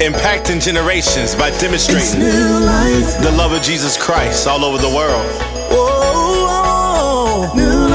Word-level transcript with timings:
impacting 0.00 0.62
generations 0.62 1.34
by 1.34 1.50
demonstrating 1.58 2.20
the 2.20 3.34
love 3.36 3.52
of 3.52 3.62
Jesus 3.62 3.96
Christ 3.96 4.46
all 4.46 4.64
over 4.64 4.78
the 4.78 4.88
world. 4.94 5.24
Whoa, 5.70 7.52
new 7.54 7.64
life, 7.64 7.85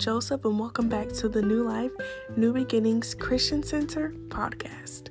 Joseph, 0.00 0.46
and 0.46 0.58
welcome 0.58 0.88
back 0.88 1.10
to 1.10 1.28
the 1.28 1.42
New 1.42 1.62
Life, 1.62 1.90
New 2.34 2.54
Beginnings 2.54 3.14
Christian 3.14 3.62
Center 3.62 4.14
podcast. 4.28 5.10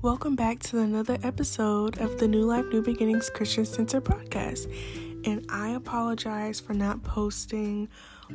Welcome 0.00 0.36
back 0.36 0.60
to 0.60 0.78
another 0.78 1.18
episode 1.24 1.98
of 1.98 2.20
the 2.20 2.28
New 2.28 2.44
Life, 2.44 2.66
New 2.72 2.82
Beginnings 2.82 3.30
Christian 3.30 3.64
Center 3.64 4.00
podcast. 4.00 4.72
And 5.26 5.44
I 5.48 5.70
apologize 5.70 6.60
for 6.60 6.72
not 6.72 7.02
posting 7.02 7.88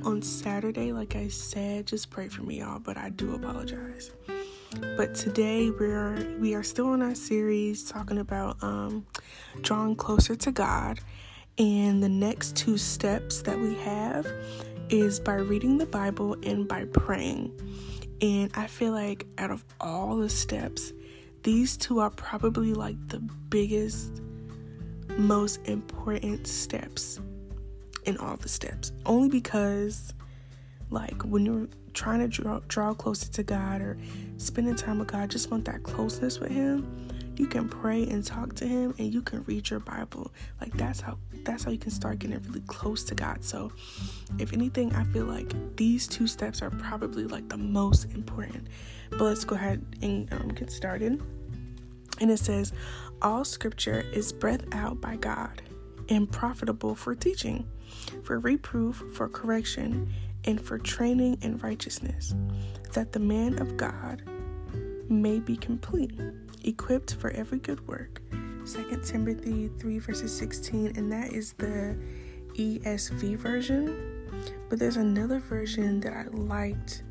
on 0.04 0.22
Saturday. 0.22 0.92
Like 0.92 1.16
I 1.16 1.28
said, 1.28 1.88
just 1.88 2.10
pray 2.10 2.28
for 2.28 2.44
me, 2.44 2.60
y'all, 2.60 2.80
but 2.80 2.98
I 2.98 3.10
do 3.10 3.36
apologize. 3.36 4.12
But 4.98 5.14
today 5.14 5.70
we're 5.70 6.38
we 6.40 6.56
are 6.56 6.64
still 6.64 6.94
in 6.94 7.02
our 7.02 7.16
series 7.16 7.84
talking 7.84 8.18
about 8.18 8.62
um 8.64 9.06
drawing 9.62 9.96
closer 9.96 10.36
to 10.36 10.52
God. 10.52 11.00
And 11.60 12.02
the 12.02 12.10
next 12.10 12.56
two 12.56 12.78
steps 12.78 13.44
that 13.44 13.60
we 13.60 13.76
have 13.76 14.26
is 14.90 15.20
by 15.20 15.36
reading 15.36 15.78
the 15.78 15.86
Bible 15.86 16.36
and 16.44 16.68
by 16.68 16.86
praying. 16.86 17.52
And 18.22 18.52
I 18.56 18.68
feel 18.68 18.92
like 18.92 19.28
out 19.38 19.52
of 19.52 19.64
all 19.80 20.18
the 20.18 20.30
steps, 20.30 20.92
these 21.44 21.78
two 21.78 22.00
are 22.00 22.10
probably 22.10 22.74
like 22.74 22.96
the 23.10 23.20
biggest, 23.20 24.22
most 25.18 25.60
important 25.68 26.48
steps 26.48 27.20
in 28.06 28.18
all 28.18 28.38
the 28.38 28.50
steps. 28.50 28.92
Only 29.06 29.30
because, 29.30 30.14
like, 30.90 31.22
when 31.24 31.46
you're 31.46 31.68
trying 31.94 32.20
to 32.20 32.28
draw, 32.28 32.60
draw 32.68 32.94
closer 32.94 33.32
to 33.32 33.44
God 33.44 33.82
or 33.82 33.98
spending 34.38 34.76
time 34.76 35.00
with 35.00 35.10
God, 35.10 35.30
just 35.30 35.52
want 35.52 35.66
that 35.66 35.84
closeness 35.84 36.40
with 36.40 36.52
Him. 36.52 37.08
You 37.36 37.48
can 37.48 37.68
pray 37.68 38.08
and 38.08 38.24
talk 38.24 38.54
to 38.56 38.68
Him, 38.68 38.94
and 39.00 39.14
you 39.14 39.22
can 39.22 39.44
read 39.44 39.70
your 39.70 39.80
Bible. 39.80 40.32
Like 40.62 40.74
that's 40.74 41.02
how 41.02 41.18
that's 41.44 41.64
how 41.64 41.72
you 41.72 41.78
can 41.78 41.92
start 41.92 42.20
getting 42.20 42.42
really 42.44 42.62
close 42.68 43.04
to 43.06 43.16
God. 43.16 43.44
So, 43.44 43.72
if 44.40 44.54
anything, 44.54 44.94
I 44.96 45.04
feel 45.06 45.26
like 45.26 45.76
these 45.76 46.08
two 46.08 46.28
steps 46.28 46.62
are 46.62 46.70
probably 46.70 47.26
like 47.26 47.50
the 47.50 47.58
most 47.58 48.06
important. 48.14 48.68
But 49.10 49.22
let's 49.22 49.44
go 49.44 49.56
ahead 49.56 49.84
and 50.02 50.32
um, 50.34 50.50
get 50.50 50.72
started. 50.72 51.22
And 52.20 52.32
it 52.32 52.38
says, 52.38 52.74
All 53.22 53.44
scripture 53.44 54.06
is 54.14 54.32
breathed 54.32 54.74
out 54.74 55.02
by 55.02 55.16
God 55.16 55.62
and 56.10 56.32
profitable 56.32 56.96
for 56.96 57.16
teaching, 57.16 57.68
for 58.24 58.40
reproof, 58.40 59.04
for 59.14 59.28
correction, 59.28 60.14
and 60.46 60.60
for 60.60 60.78
training 60.78 61.38
in 61.42 61.58
righteousness, 61.60 62.36
that 62.94 63.12
the 63.12 63.20
man 63.20 63.62
of 63.62 63.78
God 63.78 64.24
may 65.10 65.40
be 65.40 65.56
complete, 65.56 66.12
equipped 66.64 67.16
for 67.16 67.32
every 67.32 67.60
good 67.60 67.86
work. 67.88 68.22
2 68.66 69.02
Timothy 69.04 69.70
3 69.80 70.00
verses 70.00 70.36
16, 70.38 70.94
and 70.96 71.12
that 71.12 71.34
is 71.34 71.54
the 71.54 71.98
ESV 72.54 73.38
version. 73.38 74.30
But 74.70 74.80
there's 74.80 74.98
another 74.98 75.40
version 75.40 76.00
that 76.02 76.14
I 76.14 76.24
liked 76.32 77.04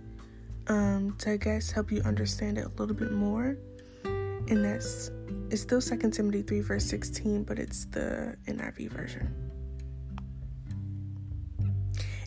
um, 0.68 1.14
to, 1.18 1.32
I 1.32 1.36
guess, 1.36 1.70
help 1.70 1.92
you 1.92 2.02
understand 2.02 2.58
it 2.58 2.64
a 2.64 2.68
little 2.70 2.96
bit 2.96 3.12
more. 3.12 3.56
And 4.04 4.64
that's, 4.64 5.10
it's 5.50 5.62
still 5.62 5.80
2 5.80 6.10
Timothy 6.10 6.42
3 6.42 6.60
verse 6.60 6.84
16, 6.86 7.44
but 7.44 7.58
it's 7.58 7.84
the 7.86 8.36
NIV 8.46 8.90
version. 8.90 9.51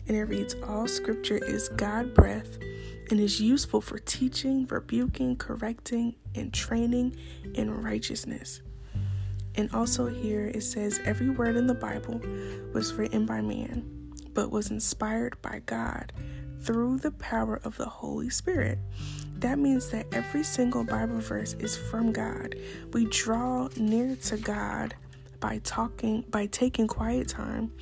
And 0.08 0.16
it 0.16 0.24
reads, 0.24 0.54
All 0.66 0.86
scripture 0.86 1.38
is 1.38 1.68
God 1.70 2.14
breath 2.14 2.58
and 3.10 3.20
is 3.20 3.40
useful 3.40 3.80
for 3.80 3.98
teaching, 3.98 4.66
rebuking, 4.66 5.36
correcting, 5.36 6.16
and 6.34 6.52
training 6.52 7.16
in 7.54 7.82
righteousness. 7.82 8.62
And 9.56 9.72
also 9.74 10.06
here 10.06 10.46
it 10.46 10.62
says, 10.62 11.00
Every 11.04 11.30
word 11.30 11.56
in 11.56 11.66
the 11.66 11.74
Bible 11.74 12.20
was 12.72 12.94
written 12.94 13.26
by 13.26 13.40
man, 13.40 14.12
but 14.32 14.50
was 14.50 14.70
inspired 14.70 15.40
by 15.42 15.62
God 15.66 16.12
through 16.62 16.98
the 16.98 17.12
power 17.12 17.60
of 17.64 17.76
the 17.76 17.86
Holy 17.86 18.28
Spirit. 18.28 18.78
That 19.38 19.58
means 19.58 19.90
that 19.90 20.06
every 20.12 20.42
single 20.42 20.84
Bible 20.84 21.20
verse 21.20 21.54
is 21.54 21.76
from 21.76 22.12
God. 22.12 22.54
We 22.92 23.06
draw 23.06 23.68
near 23.76 24.16
to 24.16 24.36
God 24.36 24.94
by 25.46 25.58
talking, 25.62 26.22
by 26.22 26.46
taking 26.46 26.88
quiet 26.88 27.28
time 27.28 27.72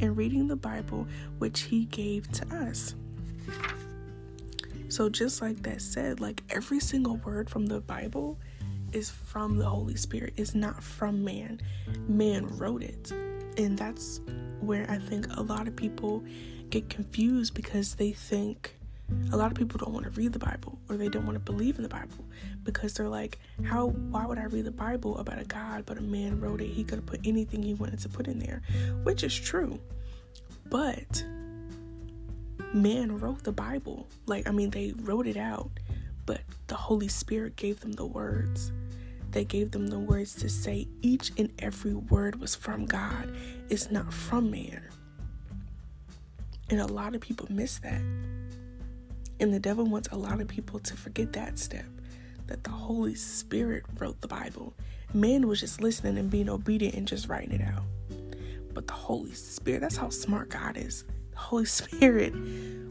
and 0.00 0.16
reading 0.16 0.48
the 0.48 0.56
Bible, 0.56 1.06
which 1.38 1.60
He 1.60 1.84
gave 1.84 2.28
to 2.32 2.44
us. 2.52 2.96
So, 4.88 5.08
just 5.08 5.40
like 5.40 5.62
that 5.62 5.80
said, 5.80 6.18
like 6.18 6.42
every 6.50 6.80
single 6.80 7.18
word 7.18 7.48
from 7.48 7.66
the 7.66 7.80
Bible 7.80 8.40
is 8.92 9.08
from 9.08 9.56
the 9.56 9.66
Holy 9.66 9.94
Spirit, 9.94 10.34
it's 10.36 10.56
not 10.56 10.82
from 10.82 11.22
man. 11.22 11.60
Man 12.08 12.44
wrote 12.58 12.82
it. 12.82 13.12
And 13.56 13.78
that's 13.78 14.20
where 14.60 14.90
I 14.90 14.98
think 14.98 15.28
a 15.36 15.42
lot 15.42 15.68
of 15.68 15.76
people 15.76 16.24
get 16.70 16.88
confused 16.88 17.54
because 17.54 17.94
they 17.94 18.10
think 18.10 18.76
a 19.32 19.36
lot 19.36 19.50
of 19.50 19.56
people 19.56 19.78
don't 19.78 19.92
want 19.92 20.04
to 20.04 20.10
read 20.10 20.32
the 20.32 20.38
Bible 20.38 20.78
or 20.88 20.96
they 20.96 21.08
don't 21.08 21.24
want 21.24 21.36
to 21.36 21.40
believe 21.40 21.76
in 21.76 21.82
the 21.82 21.88
Bible 21.88 22.24
because 22.64 22.94
they're 22.94 23.08
like, 23.08 23.38
how 23.64 23.88
why 23.88 24.26
would 24.26 24.38
I 24.38 24.44
read 24.44 24.64
the 24.64 24.70
Bible 24.70 25.18
about 25.18 25.38
a 25.38 25.44
God 25.44 25.84
but 25.86 25.98
a 25.98 26.02
man 26.02 26.40
wrote 26.40 26.60
it? 26.60 26.68
He 26.68 26.84
could 26.84 26.98
have 26.98 27.06
put 27.06 27.20
anything 27.24 27.62
he 27.62 27.74
wanted 27.74 28.00
to 28.00 28.08
put 28.08 28.26
in 28.26 28.38
there, 28.38 28.62
which 29.02 29.22
is 29.22 29.38
true. 29.38 29.80
But 30.68 31.24
man 32.72 33.18
wrote 33.18 33.44
the 33.44 33.52
Bible. 33.52 34.06
Like, 34.26 34.48
I 34.48 34.52
mean, 34.52 34.70
they 34.70 34.94
wrote 35.02 35.26
it 35.26 35.36
out, 35.36 35.70
but 36.26 36.40
the 36.68 36.76
Holy 36.76 37.08
Spirit 37.08 37.56
gave 37.56 37.80
them 37.80 37.92
the 37.92 38.06
words. 38.06 38.72
They 39.30 39.44
gave 39.44 39.70
them 39.70 39.88
the 39.88 39.98
words 39.98 40.34
to 40.36 40.48
say 40.48 40.88
each 41.00 41.32
and 41.38 41.50
every 41.58 41.94
word 41.94 42.38
was 42.38 42.54
from 42.54 42.84
God. 42.84 43.34
It's 43.70 43.90
not 43.90 44.12
from 44.12 44.50
man. 44.50 44.82
And 46.68 46.80
a 46.80 46.86
lot 46.86 47.14
of 47.14 47.20
people 47.20 47.46
miss 47.50 47.78
that. 47.78 48.00
And 49.40 49.52
the 49.52 49.60
devil 49.60 49.84
wants 49.84 50.08
a 50.12 50.16
lot 50.16 50.40
of 50.40 50.48
people 50.48 50.78
to 50.80 50.96
forget 50.96 51.32
that 51.32 51.58
step 51.58 51.86
that 52.46 52.64
the 52.64 52.70
Holy 52.70 53.14
Spirit 53.14 53.84
wrote 53.98 54.20
the 54.20 54.28
Bible. 54.28 54.74
Man 55.14 55.46
was 55.46 55.60
just 55.60 55.80
listening 55.80 56.18
and 56.18 56.30
being 56.30 56.50
obedient 56.50 56.94
and 56.94 57.08
just 57.08 57.28
writing 57.28 57.52
it 57.52 57.62
out. 57.62 57.84
But 58.74 58.86
the 58.86 58.92
Holy 58.92 59.32
Spirit, 59.32 59.80
that's 59.80 59.96
how 59.96 60.10
smart 60.10 60.50
God 60.50 60.76
is. 60.76 61.04
The 61.30 61.38
Holy 61.38 61.64
Spirit 61.66 62.34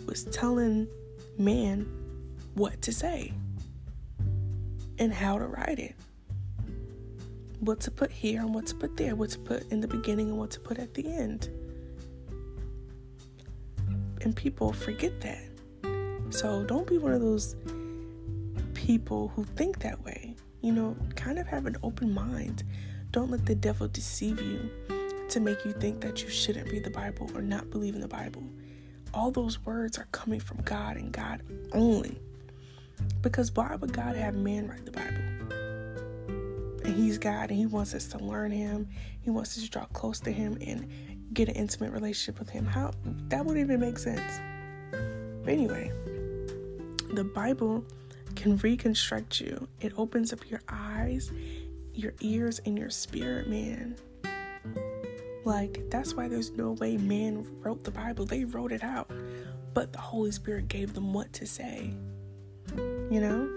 was 0.06 0.25
telling 0.25 0.88
man 1.38 1.85
what 2.55 2.82
to 2.82 2.91
say 2.91 3.34
and 4.97 5.14
how 5.14 5.37
to 5.37 5.46
write 5.46 5.79
it. 5.79 5.96
What 7.59 7.79
to 7.82 7.91
put 7.91 8.09
here 8.09 8.41
and 8.41 8.55
what 8.55 8.66
to 8.67 8.76
put 8.76 8.97
there, 8.97 9.16
what 9.16 9.29
to 9.32 9.40
put 9.40 9.72
in 9.72 9.82
the 9.82 9.87
beginning 9.87 10.29
and 10.29 10.37
what 10.40 10.49
to 10.52 10.59
put 10.59 10.79
at 10.79 10.96
the 10.96 11.05
end. 11.05 11.49
And 14.22 14.35
people 14.35 14.73
forget 14.73 15.22
that. 15.22 15.50
So 16.31 16.63
don't 16.63 16.87
be 16.87 16.97
one 16.97 17.11
of 17.11 17.22
those 17.22 17.55
people 18.73 19.28
who 19.35 19.43
think 19.43 19.79
that 19.79 20.03
way. 20.03 20.35
You 20.61 20.72
know, 20.72 20.95
kind 21.16 21.37
of 21.37 21.47
have 21.47 21.66
an 21.66 21.75
open 21.83 22.13
mind. 22.13 22.63
Don't 23.11 23.29
let 23.29 23.45
the 23.45 23.55
devil 23.55 23.87
deceive 23.87 24.41
you 24.41 24.69
to 25.29 25.39
make 25.39 25.66
you 25.66 25.73
think 25.73 26.01
that 26.01 26.23
you 26.23 26.29
shouldn't 26.29 26.72
read 26.72 26.83
the 26.83 26.89
Bible 26.89 27.29
or 27.35 27.41
not 27.41 27.69
believe 27.69 27.95
in 27.95 28.01
the 28.01 28.07
Bible. 28.07 28.43
All 29.13 29.29
those 29.29 29.63
words 29.66 29.97
are 29.97 30.07
coming 30.13 30.39
from 30.39 30.61
God 30.61 30.95
and 30.95 31.11
God 31.11 31.41
only. 31.73 32.17
Because 33.22 33.53
why 33.53 33.75
would 33.75 33.91
God 33.91 34.16
have 34.16 34.35
man 34.35 34.67
write 34.67 34.85
the 34.85 34.91
Bible? 34.91 35.17
And 36.85 36.95
He's 36.95 37.17
God 37.17 37.49
and 37.49 37.57
He 37.57 37.66
wants 37.66 37.93
us 37.93 38.07
to 38.07 38.19
learn 38.19 38.51
Him. 38.51 38.87
He 39.22 39.29
wants 39.29 39.57
us 39.57 39.66
to 39.66 39.69
draw 39.69 39.85
close 39.85 40.22
to 40.22 40.31
Him 40.31 40.57
and 40.66 40.89
get 41.34 41.49
an 41.49 41.55
intimate 41.55 41.91
relationship 41.91 42.39
with 42.39 42.49
Him. 42.49 42.66
How 42.66 42.91
that 43.27 43.45
wouldn't 43.45 43.66
even 43.66 43.81
make 43.81 43.97
sense. 43.97 44.39
But 45.43 45.53
anyway, 45.53 45.91
The 47.13 47.23
Bible 47.25 47.84
can 48.35 48.55
reconstruct 48.58 49.41
you. 49.41 49.67
It 49.81 49.93
opens 49.97 50.31
up 50.31 50.49
your 50.49 50.61
eyes, 50.69 51.29
your 51.93 52.13
ears, 52.22 52.61
and 52.66 52.78
your 52.78 52.90
spirit, 52.90 53.49
man. 53.49 53.97
Like, 55.43 55.81
that's 55.90 56.13
why 56.13 56.29
there's 56.29 56.52
no 56.52 56.72
way 56.72 56.96
man 56.97 57.46
wrote 57.61 57.84
the 57.84 57.91
Bible. 57.91 58.25
They 58.25 58.46
wrote 58.46 58.72
it 58.72 58.84
out, 58.84 59.11
but 59.73 59.91
the 59.91 59.99
Holy 59.99 60.31
Spirit 60.31 60.69
gave 60.69 60.93
them 60.93 61.11
what 61.13 61.34
to 61.34 61.46
say. 61.46 61.93
You 62.78 63.19
know? 63.19 63.49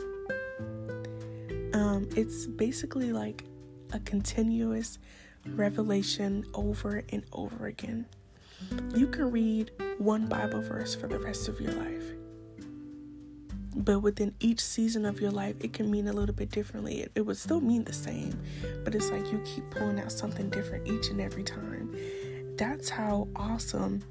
Um, 1.74 2.08
it's 2.16 2.46
basically 2.46 3.12
like 3.12 3.44
a 3.92 4.00
continuous 4.00 4.98
revelation 5.46 6.44
over 6.54 7.04
and 7.10 7.22
over 7.32 7.66
again. 7.66 8.06
You 8.96 9.06
can 9.06 9.30
read 9.30 9.70
one 9.98 10.26
Bible 10.26 10.62
verse 10.62 10.94
for 10.94 11.06
the 11.06 11.18
rest 11.18 11.48
of 11.48 11.60
your 11.60 11.72
life. 11.72 12.04
But 13.76 14.00
within 14.00 14.34
each 14.38 14.60
season 14.60 15.04
of 15.04 15.20
your 15.20 15.32
life, 15.32 15.56
it 15.60 15.72
can 15.72 15.90
mean 15.90 16.06
a 16.06 16.12
little 16.12 16.34
bit 16.34 16.50
differently. 16.50 17.00
It, 17.02 17.12
it 17.16 17.20
would 17.22 17.36
still 17.36 17.60
mean 17.60 17.84
the 17.84 17.92
same, 17.92 18.40
but 18.84 18.94
it's 18.94 19.10
like 19.10 19.30
you 19.32 19.42
keep 19.44 19.68
pulling 19.70 19.98
out 19.98 20.12
something 20.12 20.48
different 20.48 20.86
each 20.86 21.08
and 21.08 21.20
every 21.20 21.42
time. 21.42 21.94
That's 22.56 22.88
how 22.88 23.28
awesome 23.34 24.04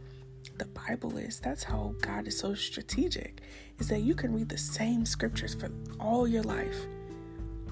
the 0.58 0.66
Bible 0.66 1.18
is. 1.18 1.40
That's 1.40 1.64
how 1.64 1.96
God 2.02 2.28
is 2.28 2.38
so 2.38 2.54
strategic. 2.54 3.42
Is 3.80 3.88
that 3.88 4.02
you 4.02 4.16
can 4.16 4.34
read 4.34 4.50
the 4.50 4.58
same 4.58 5.06
scriptures 5.06 5.56
for 5.56 5.72
all 6.00 6.28
your 6.28 6.44
life. 6.44 6.86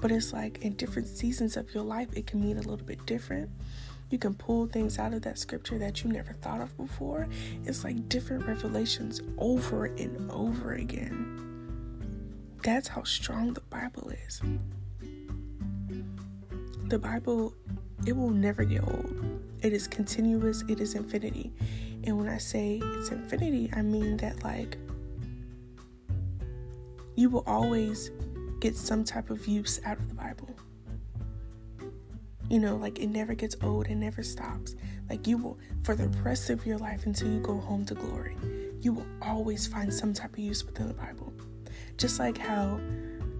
But 0.00 0.10
it's 0.10 0.32
like 0.32 0.62
in 0.62 0.72
different 0.74 1.08
seasons 1.08 1.56
of 1.56 1.72
your 1.74 1.84
life, 1.84 2.08
it 2.14 2.26
can 2.26 2.40
mean 2.40 2.56
a 2.56 2.62
little 2.62 2.86
bit 2.86 3.04
different. 3.06 3.50
You 4.10 4.18
can 4.18 4.34
pull 4.34 4.66
things 4.66 4.98
out 4.98 5.14
of 5.14 5.22
that 5.22 5.38
scripture 5.38 5.78
that 5.78 6.02
you 6.02 6.10
never 6.10 6.32
thought 6.32 6.60
of 6.60 6.76
before. 6.76 7.28
It's 7.64 7.84
like 7.84 8.08
different 8.08 8.46
revelations 8.46 9.20
over 9.38 9.86
and 9.86 10.30
over 10.30 10.72
again. 10.72 11.51
That's 12.62 12.88
how 12.88 13.02
strong 13.02 13.54
the 13.54 13.60
Bible 13.60 14.12
is. 14.26 14.40
The 16.84 16.98
Bible, 16.98 17.54
it 18.06 18.16
will 18.16 18.30
never 18.30 18.64
get 18.64 18.82
old. 18.86 19.40
It 19.62 19.72
is 19.72 19.88
continuous, 19.88 20.62
it 20.68 20.80
is 20.80 20.94
infinity. 20.94 21.52
And 22.04 22.18
when 22.18 22.28
I 22.28 22.38
say 22.38 22.80
it's 22.82 23.10
infinity, 23.10 23.70
I 23.74 23.82
mean 23.82 24.16
that, 24.18 24.44
like, 24.44 24.76
you 27.16 27.30
will 27.30 27.44
always 27.46 28.10
get 28.60 28.76
some 28.76 29.02
type 29.02 29.30
of 29.30 29.46
use 29.46 29.80
out 29.84 29.98
of 29.98 30.08
the 30.08 30.14
Bible. 30.14 30.54
You 32.48 32.60
know, 32.60 32.76
like 32.76 32.98
it 32.98 33.08
never 33.08 33.34
gets 33.34 33.56
old, 33.62 33.86
it 33.88 33.96
never 33.96 34.22
stops. 34.22 34.76
Like 35.08 35.26
you 35.26 35.36
will, 35.36 35.58
for 35.82 35.94
the 35.94 36.08
rest 36.22 36.50
of 36.50 36.64
your 36.64 36.78
life 36.78 37.06
until 37.06 37.28
you 37.28 37.40
go 37.40 37.58
home 37.58 37.84
to 37.86 37.94
glory, 37.94 38.36
you 38.80 38.92
will 38.92 39.06
always 39.20 39.66
find 39.66 39.92
some 39.92 40.12
type 40.12 40.34
of 40.34 40.38
use 40.38 40.64
within 40.64 40.88
the 40.88 40.94
Bible. 40.94 41.31
Just 42.02 42.18
like 42.18 42.36
how 42.36 42.80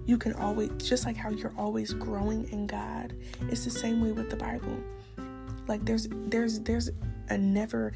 you 0.05 0.17
can 0.17 0.31
always, 0.35 0.69
just 0.77 1.05
like 1.05 1.17
how 1.17 1.29
you're 1.29 1.53
always 1.57 1.91
growing 1.91 2.49
in 2.49 2.65
God, 2.65 3.13
it's 3.49 3.65
the 3.65 3.69
same 3.69 3.99
way 3.99 4.13
with 4.13 4.29
the 4.29 4.37
Bible. 4.37 4.81
Like 5.67 5.83
there's, 5.83 6.07
there's, 6.09 6.61
there's 6.61 6.89
a 7.27 7.37
never, 7.37 7.91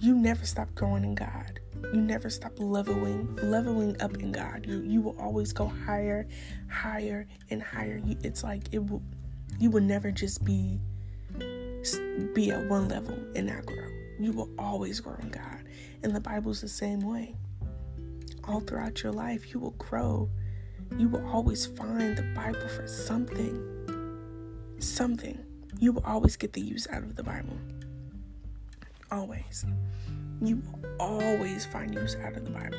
you 0.00 0.14
never 0.14 0.44
stop 0.44 0.68
growing 0.74 1.04
in 1.04 1.14
God. 1.14 1.58
You 1.94 2.02
never 2.02 2.28
stop 2.28 2.52
leveling, 2.58 3.34
leveling 3.36 3.98
up 4.02 4.18
in 4.18 4.30
God. 4.30 4.66
You, 4.66 4.82
you 4.82 5.00
will 5.00 5.16
always 5.18 5.54
go 5.54 5.68
higher, 5.68 6.28
higher, 6.68 7.26
and 7.48 7.62
higher. 7.62 7.98
You, 8.04 8.18
it's 8.22 8.44
like 8.44 8.64
it 8.72 8.80
will, 8.80 9.02
you 9.58 9.70
will 9.70 9.80
never 9.80 10.10
just 10.10 10.44
be, 10.44 10.78
be 12.34 12.50
at 12.50 12.68
one 12.68 12.88
level 12.88 13.16
and 13.34 13.46
not 13.46 13.64
grow. 13.64 13.88
You 14.20 14.32
will 14.32 14.50
always 14.58 15.00
grow 15.00 15.16
in 15.22 15.30
God. 15.30 15.64
And 16.02 16.14
the 16.14 16.20
Bible's 16.20 16.60
the 16.60 16.68
same 16.68 17.00
way 17.00 17.36
all 18.48 18.60
throughout 18.60 19.02
your 19.02 19.12
life, 19.12 19.52
you 19.52 19.60
will 19.60 19.72
grow. 19.72 20.28
You 20.96 21.08
will 21.08 21.26
always 21.28 21.66
find 21.66 22.16
the 22.16 22.22
Bible 22.34 22.68
for 22.68 22.86
something. 22.86 24.76
Something. 24.78 25.38
You 25.78 25.92
will 25.92 26.04
always 26.04 26.36
get 26.36 26.52
the 26.52 26.60
use 26.60 26.86
out 26.90 27.02
of 27.02 27.16
the 27.16 27.22
Bible. 27.22 27.56
Always. 29.10 29.64
You 30.40 30.56
will 30.56 30.96
always 31.00 31.66
find 31.66 31.94
use 31.94 32.16
out 32.16 32.36
of 32.36 32.44
the 32.44 32.50
Bible 32.50 32.78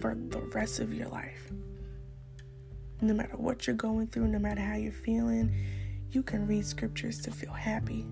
for 0.00 0.14
the 0.14 0.40
rest 0.52 0.80
of 0.80 0.92
your 0.92 1.08
life. 1.08 1.50
No 3.00 3.14
matter 3.14 3.36
what 3.36 3.66
you're 3.66 3.76
going 3.76 4.06
through, 4.06 4.28
no 4.28 4.38
matter 4.38 4.60
how 4.60 4.76
you're 4.76 4.92
feeling, 4.92 5.54
you 6.10 6.22
can 6.22 6.46
read 6.46 6.64
scriptures 6.66 7.20
to 7.22 7.30
feel 7.30 7.52
happy, 7.52 8.06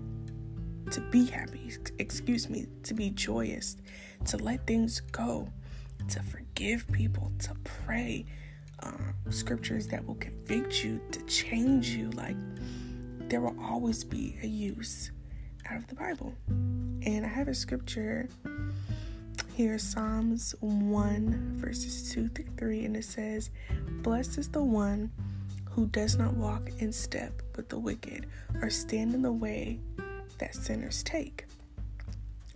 to 0.91 0.99
be 1.11 1.25
happy, 1.25 1.71
excuse 1.99 2.49
me, 2.49 2.67
to 2.83 2.93
be 2.93 3.09
joyous, 3.11 3.77
to 4.25 4.37
let 4.37 4.67
things 4.67 5.01
go, 5.11 5.47
to 6.09 6.21
forgive 6.23 6.87
people, 6.91 7.31
to 7.39 7.55
pray. 7.63 8.25
Um, 8.83 9.13
scriptures 9.29 9.87
that 9.87 10.05
will 10.05 10.15
convict 10.15 10.83
you, 10.83 10.99
to 11.11 11.21
change 11.25 11.89
you. 11.89 12.09
Like, 12.11 12.35
there 13.29 13.41
will 13.41 13.55
always 13.63 14.03
be 14.03 14.37
a 14.41 14.47
use 14.47 15.11
out 15.69 15.77
of 15.77 15.87
the 15.87 15.95
Bible. 15.95 16.33
And 16.49 17.25
I 17.25 17.29
have 17.29 17.47
a 17.47 17.53
scripture 17.53 18.27
here 19.53 19.77
Psalms 19.77 20.55
1, 20.59 21.53
verses 21.57 22.11
2 22.11 22.29
through 22.29 22.45
3, 22.57 22.85
and 22.85 22.97
it 22.97 23.05
says, 23.05 23.51
Blessed 24.01 24.37
is 24.37 24.49
the 24.49 24.63
one 24.63 25.11
who 25.69 25.87
does 25.87 26.17
not 26.17 26.33
walk 26.33 26.69
in 26.79 26.91
step 26.91 27.41
with 27.55 27.69
the 27.69 27.79
wicked, 27.79 28.27
or 28.61 28.69
stand 28.69 29.13
in 29.13 29.21
the 29.21 29.31
way 29.31 29.79
that 30.39 30.55
sinners 30.55 31.03
take, 31.03 31.45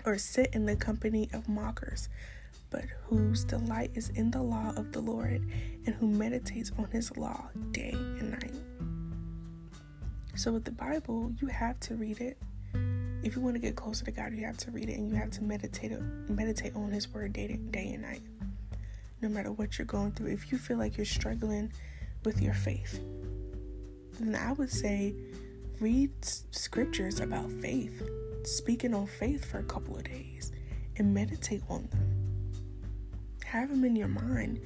or 0.06 0.18
sit 0.18 0.54
in 0.54 0.66
the 0.66 0.76
company 0.76 1.30
of 1.34 1.48
mockers 1.48 2.10
but 2.76 2.84
whose 3.08 3.46
delight 3.46 3.90
is 3.94 4.10
in 4.16 4.30
the 4.32 4.42
law 4.42 4.74
of 4.76 4.92
the 4.92 5.00
Lord, 5.00 5.50
and 5.86 5.96
who 5.96 6.08
meditates 6.08 6.74
on 6.78 6.90
his 6.92 7.16
law 7.16 7.48
day 7.72 7.92
and 7.94 8.32
night. 8.32 8.52
So, 10.36 10.52
with 10.52 10.66
the 10.66 10.74
Bible, 10.74 11.32
you 11.40 11.48
have 11.48 11.80
to 11.82 11.96
read 11.96 12.20
it. 12.20 12.38
If 13.24 13.38
you 13.38 13.42
want 13.42 13.56
to 13.56 13.62
get 13.62 13.78
closer 13.78 14.04
to 14.04 14.12
God, 14.12 14.34
you 14.34 14.46
have 14.46 14.58
to 14.58 14.72
read 14.72 14.90
it 14.90 14.98
and 14.98 15.10
you 15.10 15.16
have 15.16 15.32
to 15.32 15.42
meditate 15.42 15.94
meditate 16.28 16.76
on 16.76 16.92
His 16.92 17.08
Word 17.14 17.32
day, 17.32 17.48
day 17.48 17.94
and 17.94 18.02
night. 18.02 18.24
No 19.22 19.30
matter 19.30 19.54
what 19.54 19.78
you're 19.78 19.86
going 19.86 20.12
through, 20.12 20.34
if 20.34 20.52
you 20.52 20.58
feel 20.58 20.78
like 20.78 20.98
you're 20.98 21.06
struggling 21.06 21.72
with 22.26 22.42
your 22.42 22.54
faith, 22.54 23.00
then 24.20 24.36
I 24.36 24.52
would 24.52 24.70
say 24.70 25.16
read 25.80 26.12
scriptures 26.26 27.22
about 27.22 27.50
faith, 27.50 28.04
speaking 28.44 28.94
on 28.94 29.08
faith 29.08 29.50
for 29.50 29.60
a 29.60 29.64
couple 29.64 29.96
of 29.96 30.04
days, 30.04 30.52
and 30.98 31.14
meditate 31.14 31.64
on 31.70 31.88
them 31.90 32.15
have 33.46 33.70
them 33.70 33.86
in 33.86 33.96
your 33.96 34.08
mind. 34.08 34.60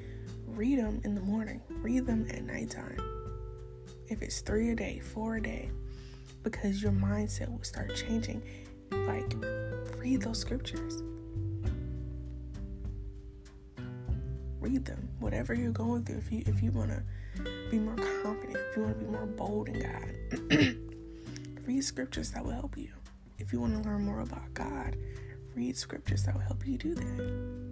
Read 0.47 0.79
them 0.79 1.01
in 1.03 1.13
the 1.13 1.21
morning, 1.21 1.61
read 1.69 2.07
them 2.07 2.25
at 2.31 2.43
nighttime. 2.43 2.97
If 4.07 4.21
it's 4.21 4.41
three 4.41 4.71
a 4.71 4.75
day, 4.75 4.99
four 4.99 5.35
a 5.35 5.41
day, 5.41 5.69
because 6.43 6.81
your 6.81 6.91
mindset 6.91 7.51
will 7.51 7.63
start 7.63 7.95
changing. 7.95 8.41
Like, 8.91 9.35
read 9.97 10.21
those 10.21 10.39
scriptures. 10.39 11.03
Read 14.59 14.85
them. 14.85 15.09
Whatever 15.19 15.53
you're 15.53 15.71
going 15.71 16.03
through, 16.03 16.17
if 16.17 16.31
you 16.31 16.43
if 16.47 16.63
you 16.63 16.71
wanna 16.71 17.03
be 17.69 17.77
more 17.77 17.95
confident, 18.23 18.57
if 18.57 18.75
you 18.75 18.83
wanna 18.83 18.95
be 18.95 19.05
more 19.05 19.25
bold 19.25 19.69
in 19.69 19.79
God, 19.79 20.75
read 21.67 21.83
scriptures 21.83 22.31
that 22.31 22.43
will 22.43 22.51
help 22.51 22.77
you. 22.77 22.91
If 23.37 23.53
you 23.53 23.61
want 23.61 23.81
to 23.81 23.89
learn 23.89 24.03
more 24.03 24.21
about 24.21 24.53
God, 24.53 24.97
read 25.55 25.77
scriptures 25.77 26.23
that 26.23 26.33
will 26.33 26.41
help 26.41 26.67
you 26.67 26.77
do 26.77 26.95
that. 26.95 27.68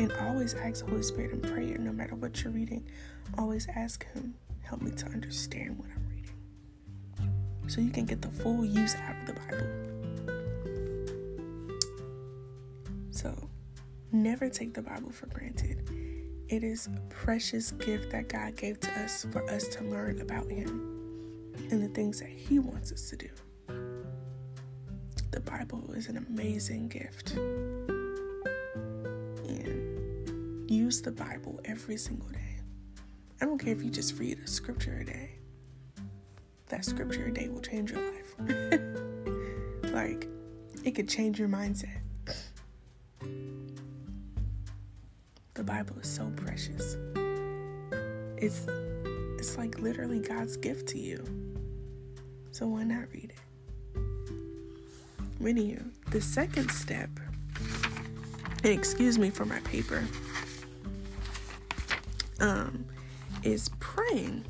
And 0.00 0.10
always 0.14 0.54
ask 0.54 0.82
the 0.82 0.90
Holy 0.90 1.02
Spirit 1.02 1.32
in 1.32 1.42
prayer, 1.42 1.76
no 1.76 1.92
matter 1.92 2.14
what 2.14 2.42
you're 2.42 2.54
reading. 2.54 2.88
Always 3.36 3.68
ask 3.76 4.10
Him, 4.14 4.34
help 4.62 4.80
me 4.80 4.92
to 4.92 5.04
understand 5.04 5.78
what 5.78 5.90
I'm 5.94 6.08
reading. 6.08 7.68
So 7.68 7.82
you 7.82 7.90
can 7.90 8.06
get 8.06 8.22
the 8.22 8.30
full 8.30 8.64
use 8.64 8.94
out 8.94 9.14
of 9.20 9.26
the 9.26 9.34
Bible. 9.34 9.66
So 13.10 13.50
never 14.10 14.48
take 14.48 14.72
the 14.72 14.80
Bible 14.80 15.10
for 15.10 15.26
granted. 15.26 15.86
It 16.48 16.64
is 16.64 16.86
a 16.86 16.98
precious 17.10 17.72
gift 17.72 18.10
that 18.12 18.28
God 18.28 18.56
gave 18.56 18.80
to 18.80 19.02
us 19.02 19.26
for 19.30 19.44
us 19.50 19.68
to 19.68 19.84
learn 19.84 20.22
about 20.22 20.50
Him 20.50 21.52
and 21.70 21.82
the 21.82 21.88
things 21.88 22.20
that 22.20 22.30
He 22.30 22.58
wants 22.58 22.90
us 22.90 23.10
to 23.10 23.16
do. 23.16 23.28
The 25.30 25.40
Bible 25.40 25.92
is 25.92 26.08
an 26.08 26.16
amazing 26.16 26.88
gift. 26.88 27.34
Use 30.70 31.02
the 31.02 31.10
Bible 31.10 31.60
every 31.64 31.96
single 31.96 32.28
day. 32.28 32.56
I 33.40 33.44
don't 33.44 33.58
care 33.58 33.72
if 33.72 33.82
you 33.82 33.90
just 33.90 34.18
read 34.18 34.38
a 34.38 34.46
scripture 34.46 34.98
a 35.00 35.04
day. 35.04 35.30
That 36.68 36.84
scripture 36.84 37.26
a 37.26 37.32
day 37.32 37.48
will 37.48 37.60
change 37.60 37.90
your 37.90 38.00
life. 38.00 38.34
like, 39.92 40.28
it 40.84 40.92
could 40.92 41.08
change 41.08 41.38
your 41.38 41.48
mindset. 41.48 41.98
The 45.54 45.64
Bible 45.64 45.98
is 45.98 46.08
so 46.08 46.30
precious. 46.36 46.96
It's 48.36 48.66
it's 49.38 49.58
like 49.58 49.78
literally 49.80 50.20
God's 50.20 50.56
gift 50.56 50.88
to 50.88 50.98
you. 50.98 51.24
So 52.52 52.68
why 52.68 52.84
not 52.84 53.08
read 53.12 53.32
it? 53.32 53.36
You. 55.40 55.90
The 56.10 56.20
second 56.20 56.70
step, 56.70 57.10
and 58.62 58.72
excuse 58.72 59.18
me 59.18 59.30
for 59.30 59.44
my 59.44 59.58
paper. 59.60 60.04
Um, 62.40 62.84
is 63.42 63.70
praying. 63.80 64.44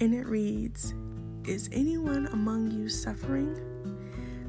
And 0.00 0.14
it 0.14 0.26
reads 0.26 0.94
Is 1.44 1.68
anyone 1.72 2.26
among 2.32 2.70
you 2.70 2.88
suffering? 2.88 3.56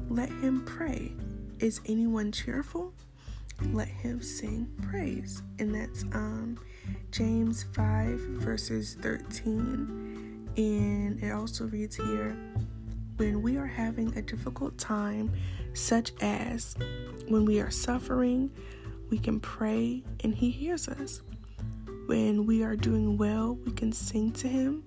Let 0.08 0.28
him 0.28 0.64
pray. 0.64 1.12
Is 1.58 1.80
anyone 1.86 2.32
cheerful? 2.32 2.92
Let 3.72 3.88
him 3.88 4.22
sing 4.22 4.68
praise. 4.82 5.42
And 5.58 5.74
that's 5.74 6.02
um, 6.14 6.58
James 7.10 7.64
5, 7.74 8.18
verses 8.18 8.96
13. 9.02 10.48
And 10.56 11.22
it 11.22 11.30
also 11.30 11.66
reads 11.66 11.96
here 11.96 12.36
When 13.16 13.42
we 13.42 13.56
are 13.56 13.66
having 13.66 14.16
a 14.16 14.22
difficult 14.22 14.78
time, 14.78 15.32
such 15.74 16.12
as 16.20 16.74
when 17.28 17.44
we 17.44 17.60
are 17.60 17.70
suffering, 17.70 18.50
we 19.10 19.18
can 19.18 19.40
pray 19.40 20.02
and 20.24 20.34
He 20.34 20.50
hears 20.50 20.88
us. 20.88 21.22
When 22.10 22.44
we 22.44 22.64
are 22.64 22.74
doing 22.74 23.16
well, 23.16 23.54
we 23.64 23.70
can 23.70 23.92
sing 23.92 24.32
to 24.32 24.48
Him, 24.48 24.82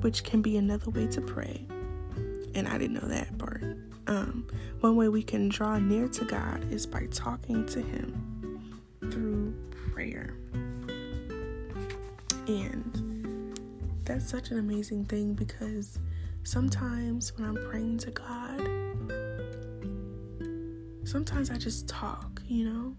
which 0.00 0.24
can 0.24 0.42
be 0.42 0.56
another 0.56 0.90
way 0.90 1.06
to 1.06 1.20
pray. 1.20 1.64
And 2.56 2.66
I 2.66 2.76
didn't 2.76 2.94
know 2.94 3.08
that 3.08 3.38
part. 3.38 3.62
Um, 4.08 4.48
one 4.80 4.96
way 4.96 5.08
we 5.08 5.22
can 5.22 5.48
draw 5.48 5.78
near 5.78 6.08
to 6.08 6.24
God 6.24 6.68
is 6.72 6.84
by 6.84 7.06
talking 7.12 7.66
to 7.66 7.80
Him 7.80 8.82
through 9.12 9.54
prayer. 9.92 10.34
And 12.48 13.56
that's 14.02 14.28
such 14.28 14.50
an 14.50 14.58
amazing 14.58 15.04
thing 15.04 15.34
because 15.34 16.00
sometimes 16.42 17.32
when 17.38 17.48
I'm 17.48 17.64
praying 17.70 17.98
to 17.98 18.10
God, 18.10 18.60
sometimes 21.04 21.48
I 21.48 21.58
just 21.58 21.86
talk, 21.86 22.42
you 22.48 22.68
know? 22.68 22.96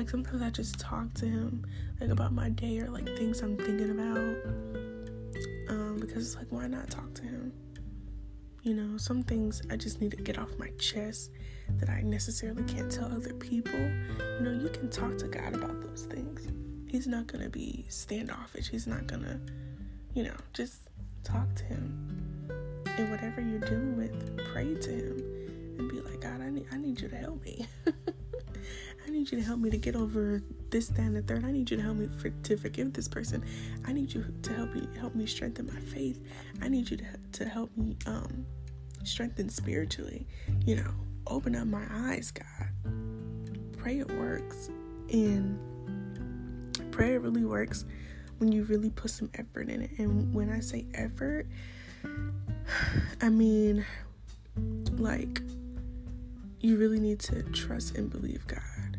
Like 0.00 0.08
sometimes 0.08 0.40
I 0.40 0.48
just 0.48 0.80
talk 0.80 1.12
to 1.16 1.26
him 1.26 1.66
like 2.00 2.08
about 2.08 2.32
my 2.32 2.48
day 2.48 2.80
or 2.80 2.88
like 2.88 3.04
things 3.18 3.42
I'm 3.42 3.54
thinking 3.58 3.90
about. 3.90 4.16
Um, 5.68 5.98
because 6.00 6.24
it's 6.24 6.36
like 6.36 6.46
why 6.48 6.68
not 6.68 6.88
talk 6.88 7.12
to 7.16 7.22
him? 7.22 7.52
You 8.62 8.72
know, 8.72 8.96
some 8.96 9.22
things 9.22 9.60
I 9.70 9.76
just 9.76 10.00
need 10.00 10.12
to 10.12 10.16
get 10.16 10.38
off 10.38 10.48
my 10.58 10.70
chest 10.78 11.32
that 11.76 11.90
I 11.90 12.00
necessarily 12.00 12.62
can't 12.62 12.90
tell 12.90 13.12
other 13.12 13.34
people. 13.34 13.78
You 13.78 14.40
know, 14.40 14.52
you 14.52 14.70
can 14.70 14.88
talk 14.88 15.18
to 15.18 15.28
God 15.28 15.54
about 15.54 15.82
those 15.82 16.06
things. 16.10 16.48
He's 16.90 17.06
not 17.06 17.26
gonna 17.26 17.50
be 17.50 17.84
standoffish. 17.90 18.70
He's 18.70 18.86
not 18.86 19.06
gonna, 19.06 19.38
you 20.14 20.22
know, 20.22 20.36
just 20.54 20.88
talk 21.24 21.54
to 21.56 21.64
him. 21.64 22.48
And 22.96 23.10
whatever 23.10 23.42
you're 23.42 23.60
dealing 23.60 23.98
with, 23.98 24.46
pray 24.50 24.74
to 24.76 24.90
him 24.90 25.76
and 25.78 25.90
be 25.90 26.00
like, 26.00 26.22
God, 26.22 26.40
I 26.40 26.48
need 26.48 26.68
I 26.72 26.78
need 26.78 26.98
you 27.02 27.08
to 27.08 27.16
help 27.16 27.44
me. 27.44 27.66
I 29.06 29.10
need 29.10 29.30
you 29.30 29.38
to 29.38 29.44
help 29.44 29.60
me 29.60 29.70
to 29.70 29.76
get 29.76 29.96
over 29.96 30.42
this, 30.70 30.88
that, 30.88 31.00
and 31.00 31.16
the 31.16 31.22
third. 31.22 31.44
I 31.44 31.52
need 31.52 31.70
you 31.70 31.76
to 31.76 31.82
help 31.82 31.96
me 31.96 32.08
for, 32.18 32.30
to 32.30 32.56
forgive 32.56 32.92
this 32.92 33.08
person. 33.08 33.44
I 33.86 33.92
need 33.92 34.12
you 34.12 34.24
to 34.42 34.52
help 34.52 34.74
me 34.74 34.88
help 34.98 35.14
me 35.14 35.26
strengthen 35.26 35.66
my 35.66 35.80
faith. 35.80 36.22
I 36.62 36.68
need 36.68 36.90
you 36.90 36.96
to 36.98 37.04
to 37.32 37.44
help 37.44 37.76
me 37.76 37.96
um, 38.06 38.46
strengthen 39.04 39.48
spiritually. 39.48 40.26
You 40.64 40.76
know, 40.76 40.90
open 41.26 41.56
up 41.56 41.66
my 41.66 41.84
eyes, 41.90 42.30
God. 42.30 42.68
Prayer 43.76 44.06
works, 44.06 44.70
and 45.12 45.58
prayer 46.90 47.20
really 47.20 47.44
works 47.44 47.84
when 48.38 48.52
you 48.52 48.64
really 48.64 48.90
put 48.90 49.10
some 49.10 49.30
effort 49.34 49.68
in 49.68 49.82
it. 49.82 49.90
And 49.98 50.32
when 50.34 50.50
I 50.50 50.60
say 50.60 50.86
effort, 50.94 51.46
I 53.20 53.28
mean 53.28 53.84
like 54.98 55.40
you 56.60 56.76
really 56.76 57.00
need 57.00 57.18
to 57.18 57.42
trust 57.44 57.96
and 57.96 58.10
believe 58.10 58.46
God 58.46 58.98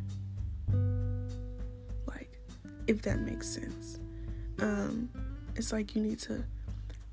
Like, 2.07 2.39
if 2.87 3.01
that 3.03 3.19
makes 3.19 3.47
sense. 3.47 3.99
Um, 4.59 5.09
it's 5.55 5.71
like 5.71 5.95
you 5.95 6.01
need 6.01 6.19
to 6.19 6.43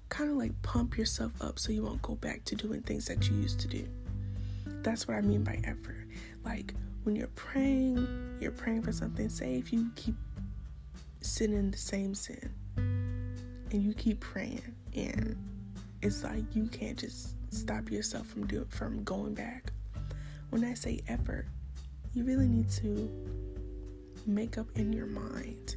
kind 0.09 0.31
of 0.31 0.37
like 0.37 0.61
pump 0.63 0.97
yourself 0.97 1.33
up 1.41 1.59
so 1.59 1.71
you 1.71 1.83
won't 1.83 2.01
go 2.03 2.15
back 2.15 2.45
to 2.45 2.55
doing 2.55 2.81
things 2.83 3.07
that 3.07 3.29
you 3.29 3.37
used 3.37 3.61
to 3.61 3.69
do. 3.69 3.87
That's 4.83 5.07
what 5.07 5.17
I 5.17 5.21
mean 5.21 5.45
by 5.45 5.61
effort. 5.65 6.07
Like 6.45 6.75
when 7.03 7.15
you're 7.15 7.27
praying, 7.29 8.39
you're 8.41 8.51
praying 8.53 8.83
for 8.83 8.93
something. 8.93 9.29
Say 9.29 9.57
if 9.57 9.73
you 9.73 9.91
keep 9.97 10.15
sinning 11.21 11.71
the 11.71 11.79
same 11.79 12.15
sin 12.15 12.51
and 12.77 13.83
you 13.83 13.93
keep 13.93 14.21
praying 14.21 14.63
and 14.95 15.37
it's 16.01 16.25
like 16.25 16.45
you 16.55 16.67
can't 16.69 16.99
just 16.99 17.35
stop 17.53 17.91
yourself 17.91 18.27
from 18.27 18.47
doing 18.47 18.67
from 18.67 19.03
going 19.05 19.35
back. 19.35 19.73
When 20.59 20.69
I 20.69 20.75
say 20.75 21.01
effort, 21.07 21.47
you 22.15 22.25
really 22.25 22.49
need 22.49 22.69
to 22.71 23.09
make 24.27 24.59
up 24.59 24.67
in 24.75 24.93
your 24.93 25.07
mind, 25.07 25.77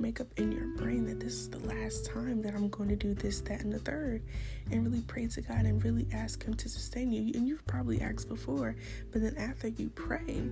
make 0.00 0.20
up 0.20 0.26
in 0.36 0.50
your 0.50 0.66
brain 0.76 1.06
that 1.06 1.20
this 1.20 1.34
is 1.34 1.48
the 1.48 1.60
last 1.60 2.06
time 2.06 2.42
that 2.42 2.52
I'm 2.52 2.68
going 2.68 2.88
to 2.88 2.96
do 2.96 3.14
this, 3.14 3.40
that, 3.42 3.60
and 3.60 3.72
the 3.72 3.78
third, 3.78 4.24
and 4.72 4.84
really 4.84 5.02
pray 5.02 5.28
to 5.28 5.40
God 5.40 5.66
and 5.66 5.84
really 5.84 6.08
ask 6.12 6.42
Him 6.42 6.54
to 6.54 6.68
sustain 6.68 7.12
you. 7.12 7.30
And 7.38 7.46
you've 7.46 7.64
probably 7.68 8.00
asked 8.00 8.28
before, 8.28 8.74
but 9.12 9.22
then 9.22 9.36
after 9.36 9.68
you 9.68 9.88
pray, 9.90 10.50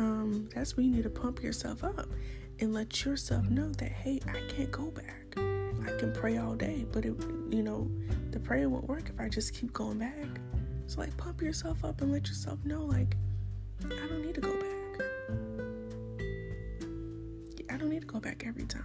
um, 0.00 0.48
that's 0.52 0.76
when 0.76 0.86
you 0.86 0.92
need 0.92 1.04
to 1.04 1.10
pump 1.10 1.40
yourself 1.40 1.84
up 1.84 2.08
and 2.58 2.74
let 2.74 3.04
yourself 3.04 3.48
know 3.48 3.68
that 3.74 3.92
hey, 3.92 4.18
I 4.26 4.40
can't 4.48 4.72
go 4.72 4.90
back. 4.90 5.36
I 5.36 5.96
can 6.00 6.12
pray 6.12 6.38
all 6.38 6.56
day, 6.56 6.84
but 6.90 7.04
it, 7.04 7.14
you 7.48 7.62
know, 7.62 7.88
the 8.32 8.40
prayer 8.40 8.68
won't 8.68 8.88
work 8.88 9.08
if 9.08 9.20
I 9.20 9.28
just 9.28 9.54
keep 9.54 9.72
going 9.72 10.00
back. 10.00 10.40
So 10.86 11.00
like, 11.00 11.16
pump 11.16 11.42
yourself 11.42 11.84
up 11.84 12.00
and 12.00 12.12
let 12.12 12.28
yourself 12.28 12.64
know 12.64 12.84
like, 12.84 13.16
I 13.84 14.06
don't 14.06 14.24
need 14.24 14.34
to 14.36 14.40
go 14.40 14.52
back. 14.52 14.70
I 17.70 17.76
don't 17.76 17.90
need 17.90 18.02
to 18.02 18.06
go 18.06 18.20
back 18.20 18.44
every 18.46 18.64
time. 18.64 18.82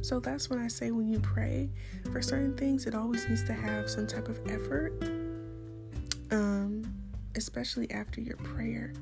So 0.00 0.20
that's 0.20 0.48
when 0.48 0.60
I 0.60 0.68
say 0.68 0.90
when 0.90 1.08
you 1.08 1.18
pray 1.18 1.70
for 2.12 2.22
certain 2.22 2.56
things, 2.56 2.86
it 2.86 2.94
always 2.94 3.28
needs 3.28 3.44
to 3.44 3.52
have 3.52 3.90
some 3.90 4.06
type 4.06 4.28
of 4.28 4.40
effort. 4.48 4.92
Um, 6.30 6.84
especially 7.36 7.90
after 7.90 8.20
your 8.20 8.36
prayer. 8.36 8.92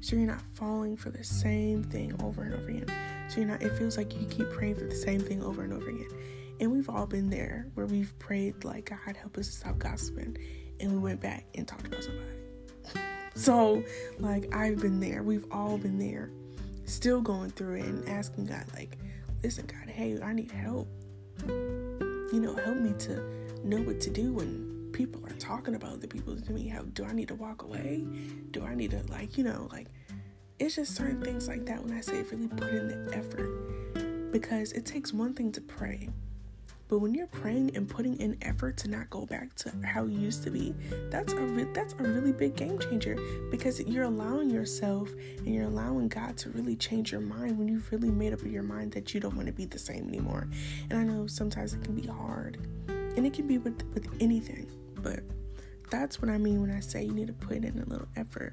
So 0.00 0.16
you're 0.16 0.26
not 0.26 0.42
falling 0.54 0.96
for 0.96 1.10
the 1.10 1.22
same 1.22 1.84
thing 1.84 2.12
over 2.22 2.42
and 2.42 2.54
over 2.54 2.68
again. 2.68 2.86
So 3.28 3.36
you're 3.40 3.48
not 3.48 3.62
it 3.62 3.76
feels 3.78 3.96
like 3.96 4.14
you 4.20 4.26
keep 4.26 4.50
praying 4.50 4.74
for 4.74 4.84
the 4.84 4.94
same 4.94 5.20
thing 5.20 5.42
over 5.42 5.62
and 5.62 5.72
over 5.72 5.88
again. 5.88 6.08
And 6.62 6.70
we've 6.70 6.88
all 6.88 7.06
been 7.06 7.28
there 7.28 7.66
where 7.74 7.86
we've 7.86 8.16
prayed 8.20 8.62
like 8.62 8.90
God 8.90 9.16
help 9.16 9.36
us 9.36 9.48
to 9.48 9.52
stop 9.52 9.78
gossiping 9.80 10.38
and 10.78 10.92
we 10.92 10.98
went 10.98 11.20
back 11.20 11.44
and 11.56 11.66
talked 11.66 11.88
about 11.88 12.04
somebody. 12.04 12.28
so 13.34 13.82
like 14.20 14.54
I've 14.54 14.80
been 14.80 15.00
there. 15.00 15.24
We've 15.24 15.44
all 15.50 15.76
been 15.76 15.98
there 15.98 16.30
still 16.84 17.20
going 17.20 17.50
through 17.50 17.78
it 17.78 17.86
and 17.86 18.08
asking 18.08 18.46
God, 18.46 18.64
like, 18.76 18.96
listen, 19.42 19.66
God, 19.66 19.88
hey, 19.88 20.20
I 20.22 20.32
need 20.32 20.52
help. 20.52 20.86
You 21.48 22.30
know, 22.40 22.54
help 22.54 22.76
me 22.76 22.92
to 23.06 23.24
know 23.64 23.78
what 23.78 24.00
to 24.02 24.10
do 24.10 24.32
when 24.32 24.88
people 24.92 25.20
are 25.26 25.34
talking 25.40 25.74
about 25.74 26.00
the 26.00 26.06
people 26.06 26.36
to 26.36 26.52
me. 26.52 26.68
How 26.68 26.82
do 26.82 27.04
I 27.04 27.12
need 27.12 27.26
to 27.26 27.34
walk 27.34 27.64
away? 27.64 28.06
Do 28.52 28.64
I 28.64 28.76
need 28.76 28.92
to 28.92 29.02
like, 29.10 29.36
you 29.36 29.42
know, 29.42 29.68
like 29.72 29.88
it's 30.60 30.76
just 30.76 30.94
certain 30.94 31.20
things 31.24 31.48
like 31.48 31.66
that 31.66 31.82
when 31.82 31.92
I 31.92 32.02
say 32.02 32.22
really 32.22 32.46
put 32.46 32.68
in 32.68 32.86
the 32.86 33.16
effort. 33.16 34.30
Because 34.30 34.70
it 34.74 34.86
takes 34.86 35.12
one 35.12 35.34
thing 35.34 35.50
to 35.50 35.60
pray. 35.60 36.08
But 36.92 36.98
when 36.98 37.14
you're 37.14 37.26
praying 37.26 37.74
and 37.74 37.88
putting 37.88 38.20
in 38.20 38.36
effort 38.42 38.76
to 38.76 38.88
not 38.90 39.08
go 39.08 39.24
back 39.24 39.54
to 39.54 39.72
how 39.82 40.04
you 40.04 40.18
used 40.18 40.42
to 40.42 40.50
be, 40.50 40.74
that's 41.08 41.32
a 41.32 41.40
re- 41.40 41.72
that's 41.72 41.94
a 41.94 42.02
really 42.02 42.32
big 42.32 42.54
game 42.54 42.78
changer 42.78 43.16
because 43.50 43.80
you're 43.80 44.04
allowing 44.04 44.50
yourself 44.50 45.08
and 45.38 45.54
you're 45.54 45.68
allowing 45.68 46.08
God 46.08 46.36
to 46.36 46.50
really 46.50 46.76
change 46.76 47.10
your 47.10 47.22
mind 47.22 47.58
when 47.58 47.66
you've 47.66 47.90
really 47.90 48.10
made 48.10 48.34
up 48.34 48.40
your 48.44 48.62
mind 48.62 48.92
that 48.92 49.14
you 49.14 49.20
don't 49.20 49.34
want 49.34 49.46
to 49.46 49.54
be 49.54 49.64
the 49.64 49.78
same 49.78 50.06
anymore. 50.06 50.46
And 50.90 50.98
I 50.98 51.02
know 51.02 51.26
sometimes 51.26 51.72
it 51.72 51.82
can 51.82 51.94
be 51.94 52.06
hard, 52.06 52.58
and 52.88 53.24
it 53.24 53.32
can 53.32 53.46
be 53.46 53.56
with 53.56 53.82
with 53.94 54.06
anything, 54.20 54.70
but 54.96 55.20
that's 55.90 56.20
what 56.20 56.30
I 56.30 56.36
mean 56.36 56.60
when 56.60 56.70
I 56.70 56.80
say 56.80 57.04
you 57.04 57.14
need 57.14 57.28
to 57.28 57.32
put 57.32 57.56
in 57.56 57.78
a 57.78 57.88
little 57.88 58.08
effort. 58.16 58.52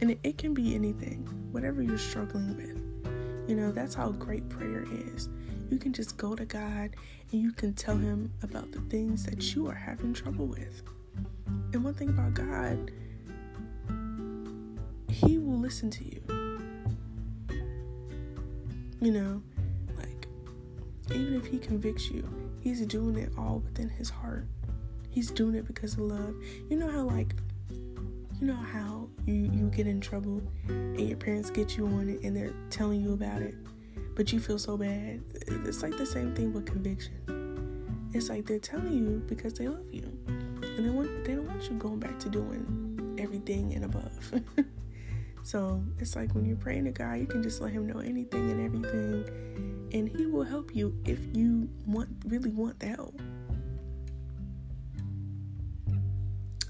And 0.00 0.12
it, 0.12 0.20
it 0.22 0.38
can 0.38 0.54
be 0.54 0.76
anything, 0.76 1.26
whatever 1.50 1.82
you're 1.82 1.98
struggling 1.98 2.56
with. 2.56 3.48
You 3.48 3.56
know, 3.56 3.72
that's 3.72 3.96
how 3.96 4.10
great 4.10 4.48
prayer 4.48 4.86
is 4.92 5.28
you 5.70 5.78
can 5.78 5.92
just 5.92 6.16
go 6.16 6.34
to 6.34 6.44
God 6.44 6.90
and 7.32 7.40
you 7.40 7.52
can 7.52 7.72
tell 7.72 7.96
Him 7.96 8.32
about 8.42 8.72
the 8.72 8.80
things 8.82 9.24
that 9.24 9.54
you 9.54 9.68
are 9.68 9.74
having 9.74 10.12
trouble 10.12 10.46
with. 10.46 10.82
And 11.72 11.84
one 11.84 11.94
thing 11.94 12.08
about 12.08 12.34
God, 12.34 12.90
He 15.08 15.38
will 15.38 15.58
listen 15.58 15.90
to 15.90 16.04
you. 16.04 16.20
You 19.00 19.12
know, 19.12 19.42
like, 19.96 20.26
even 21.10 21.34
if 21.34 21.46
He 21.46 21.58
convicts 21.58 22.10
you, 22.10 22.28
He's 22.60 22.84
doing 22.86 23.16
it 23.16 23.32
all 23.38 23.62
within 23.64 23.88
His 23.88 24.10
heart. 24.10 24.46
He's 25.10 25.30
doing 25.30 25.54
it 25.54 25.66
because 25.66 25.94
of 25.94 26.00
love. 26.00 26.34
You 26.68 26.76
know 26.76 26.90
how, 26.90 27.02
like, 27.02 27.34
you 27.70 28.46
know 28.46 28.54
how 28.54 29.08
you, 29.24 29.34
you 29.34 29.70
get 29.74 29.86
in 29.86 30.00
trouble 30.00 30.42
and 30.68 31.00
your 31.00 31.16
parents 31.16 31.50
get 31.50 31.76
you 31.76 31.86
on 31.86 32.08
it 32.08 32.22
and 32.22 32.36
they're 32.36 32.54
telling 32.70 33.02
you 33.02 33.12
about 33.12 33.42
it 33.42 33.54
but 34.14 34.32
you 34.32 34.40
feel 34.40 34.58
so 34.58 34.76
bad. 34.76 35.22
It's 35.46 35.82
like 35.82 35.96
the 35.96 36.06
same 36.06 36.34
thing 36.34 36.52
with 36.52 36.66
conviction. 36.66 38.10
It's 38.12 38.28
like 38.28 38.46
they're 38.46 38.58
telling 38.58 38.92
you 38.92 39.22
because 39.26 39.54
they 39.54 39.68
love 39.68 39.92
you, 39.92 40.02
and 40.26 40.84
they 40.84 40.90
want 40.90 41.24
they 41.24 41.34
don't 41.34 41.46
want 41.46 41.62
you 41.64 41.76
going 41.76 42.00
back 42.00 42.18
to 42.20 42.28
doing 42.28 43.16
everything 43.18 43.74
and 43.74 43.84
above. 43.84 44.42
So 45.42 45.82
it's 45.98 46.16
like 46.16 46.34
when 46.34 46.44
you're 46.44 46.56
praying 46.56 46.84
to 46.84 46.90
God, 46.90 47.18
you 47.18 47.26
can 47.26 47.42
just 47.42 47.60
let 47.60 47.72
Him 47.72 47.86
know 47.86 48.00
anything 48.00 48.50
and 48.50 48.64
everything, 48.64 49.88
and 49.92 50.08
He 50.08 50.26
will 50.26 50.44
help 50.44 50.74
you 50.74 50.96
if 51.04 51.18
you 51.34 51.68
want 51.86 52.08
really 52.26 52.50
want 52.50 52.78
the 52.78 52.86
help. 52.86 53.20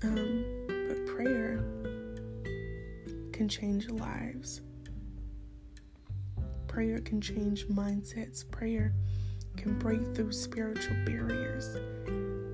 Um, 0.02 0.44
but 0.66 1.06
prayer 1.14 1.58
can 3.32 3.48
change 3.48 3.90
lives. 3.90 4.62
Prayer 6.70 7.00
can 7.00 7.20
change 7.20 7.66
mindsets. 7.66 8.48
Prayer 8.48 8.94
can 9.56 9.76
break 9.80 10.14
through 10.14 10.30
spiritual 10.30 10.94
barriers. 11.04 11.76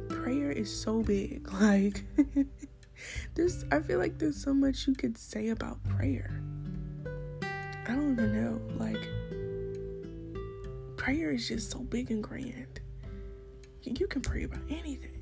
Prayer 0.09 0.51
is 0.51 0.75
so 0.75 1.03
big. 1.03 1.47
Like, 1.61 2.03
there's, 3.35 3.67
I 3.71 3.81
feel 3.81 3.99
like 3.99 4.17
there's 4.17 4.43
so 4.43 4.55
much 4.55 4.87
you 4.87 4.95
could 4.95 5.19
say 5.19 5.51
about 5.51 5.85
prayer. 5.85 6.43
I 7.87 7.93
don't 7.93 8.13
even 8.13 8.33
know. 8.33 8.59
Like, 8.83 9.07
prayer 10.97 11.31
is 11.31 11.47
just 11.47 11.71
so 11.71 11.81
big 11.81 12.11
and 12.11 12.25
grand. 12.25 12.81
You 13.83 14.07
can 14.07 14.23
pray 14.23 14.45
about 14.45 14.63
anything. 14.71 15.21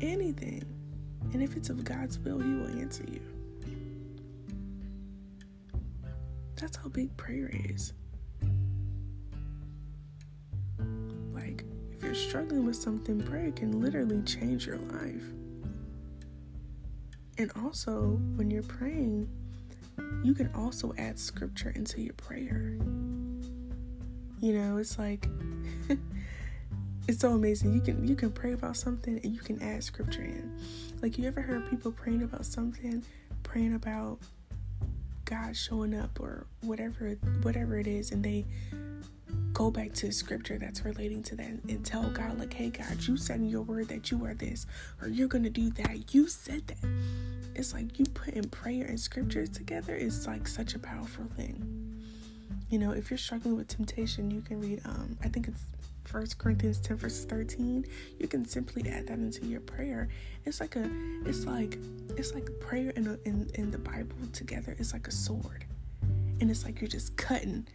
Anything. 0.00 0.64
And 1.32 1.40
if 1.40 1.56
it's 1.56 1.70
of 1.70 1.84
God's 1.84 2.18
will, 2.18 2.40
He 2.40 2.52
will 2.52 2.80
answer 2.80 3.04
you. 3.08 3.33
That's 6.64 6.78
how 6.78 6.88
big 6.88 7.14
prayer 7.18 7.50
is. 7.52 7.92
Like, 11.34 11.62
if 11.92 12.02
you're 12.02 12.14
struggling 12.14 12.64
with 12.64 12.76
something, 12.76 13.20
prayer 13.20 13.52
can 13.52 13.82
literally 13.82 14.22
change 14.22 14.66
your 14.66 14.78
life. 14.78 15.26
And 17.36 17.52
also, 17.62 18.18
when 18.36 18.50
you're 18.50 18.62
praying, 18.62 19.28
you 20.22 20.32
can 20.32 20.50
also 20.54 20.94
add 20.96 21.18
scripture 21.18 21.68
into 21.76 22.00
your 22.00 22.14
prayer. 22.14 22.78
You 24.40 24.54
know, 24.54 24.78
it's 24.78 24.98
like 24.98 25.28
it's 27.08 27.20
so 27.20 27.32
amazing. 27.32 27.74
You 27.74 27.82
can 27.82 28.08
you 28.08 28.16
can 28.16 28.32
pray 28.32 28.54
about 28.54 28.78
something 28.78 29.20
and 29.22 29.34
you 29.34 29.40
can 29.40 29.60
add 29.60 29.84
scripture 29.84 30.22
in. 30.22 30.58
Like 31.02 31.18
you 31.18 31.28
ever 31.28 31.42
heard 31.42 31.68
people 31.68 31.92
praying 31.92 32.22
about 32.22 32.46
something, 32.46 33.04
praying 33.42 33.74
about 33.74 34.20
God 35.34 35.56
showing 35.56 35.94
up 35.94 36.20
or 36.20 36.46
whatever 36.62 37.10
whatever 37.42 37.78
it 37.78 37.88
is 37.88 38.12
and 38.12 38.22
they 38.22 38.44
go 39.52 39.70
back 39.70 39.92
to 39.92 40.12
scripture 40.12 40.58
that's 40.58 40.84
relating 40.84 41.22
to 41.22 41.36
that 41.36 41.48
and 41.68 41.84
tell 41.84 42.08
God 42.10 42.38
like, 42.38 42.52
"Hey 42.52 42.70
God, 42.70 43.02
you 43.02 43.16
said 43.16 43.40
in 43.40 43.48
your 43.48 43.62
word 43.62 43.88
that 43.88 44.10
you 44.10 44.24
are 44.24 44.34
this 44.34 44.66
or 45.00 45.08
you're 45.08 45.28
to 45.28 45.50
do 45.50 45.70
that. 45.70 46.14
You 46.14 46.28
said 46.28 46.66
that." 46.68 46.88
It's 47.54 47.72
like 47.72 47.98
you 47.98 48.04
putting 48.06 48.48
prayer 48.48 48.84
and 48.84 48.98
scriptures 48.98 49.48
together 49.48 49.94
is 49.94 50.26
like 50.26 50.46
such 50.46 50.74
a 50.74 50.78
powerful 50.78 51.26
thing. 51.36 52.02
You 52.68 52.78
know, 52.78 52.92
if 52.92 53.10
you're 53.10 53.18
struggling 53.18 53.56
with 53.56 53.68
temptation, 53.68 54.30
you 54.30 54.40
can 54.40 54.60
read 54.60 54.82
um 54.84 55.18
I 55.22 55.28
think 55.28 55.48
it's 55.48 55.64
First 56.04 56.38
Corinthians 56.38 56.80
10 56.80 56.96
verse 56.96 57.24
13, 57.24 57.86
you 58.18 58.28
can 58.28 58.44
simply 58.44 58.88
add 58.88 59.08
that 59.08 59.18
into 59.18 59.46
your 59.46 59.60
prayer. 59.60 60.08
It's 60.44 60.60
like 60.60 60.76
a 60.76 60.88
it's 61.24 61.46
like 61.46 61.78
it's 62.16 62.34
like 62.34 62.48
prayer 62.60 62.90
in 62.90 63.06
a, 63.06 63.18
in, 63.28 63.50
in 63.54 63.70
the 63.70 63.78
Bible 63.78 64.16
together. 64.32 64.76
It's 64.78 64.92
like 64.92 65.08
a 65.08 65.12
sword. 65.12 65.64
And 66.40 66.50
it's 66.50 66.64
like 66.64 66.80
you're 66.80 66.88
just 66.88 67.16
cutting 67.16 67.66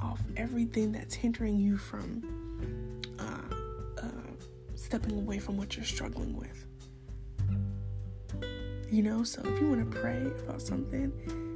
off 0.00 0.20
everything 0.36 0.92
that's 0.92 1.14
hindering 1.14 1.58
you 1.58 1.76
from 1.76 3.00
uh, 3.18 4.02
uh, 4.02 4.32
stepping 4.74 5.12
away 5.12 5.38
from 5.38 5.56
what 5.56 5.76
you're 5.76 5.84
struggling 5.84 6.36
with. 6.36 6.66
You 8.90 9.02
know, 9.02 9.24
so 9.24 9.40
if 9.44 9.60
you 9.60 9.68
want 9.68 9.90
to 9.90 10.00
pray 10.00 10.30
about 10.46 10.60
something, 10.60 11.12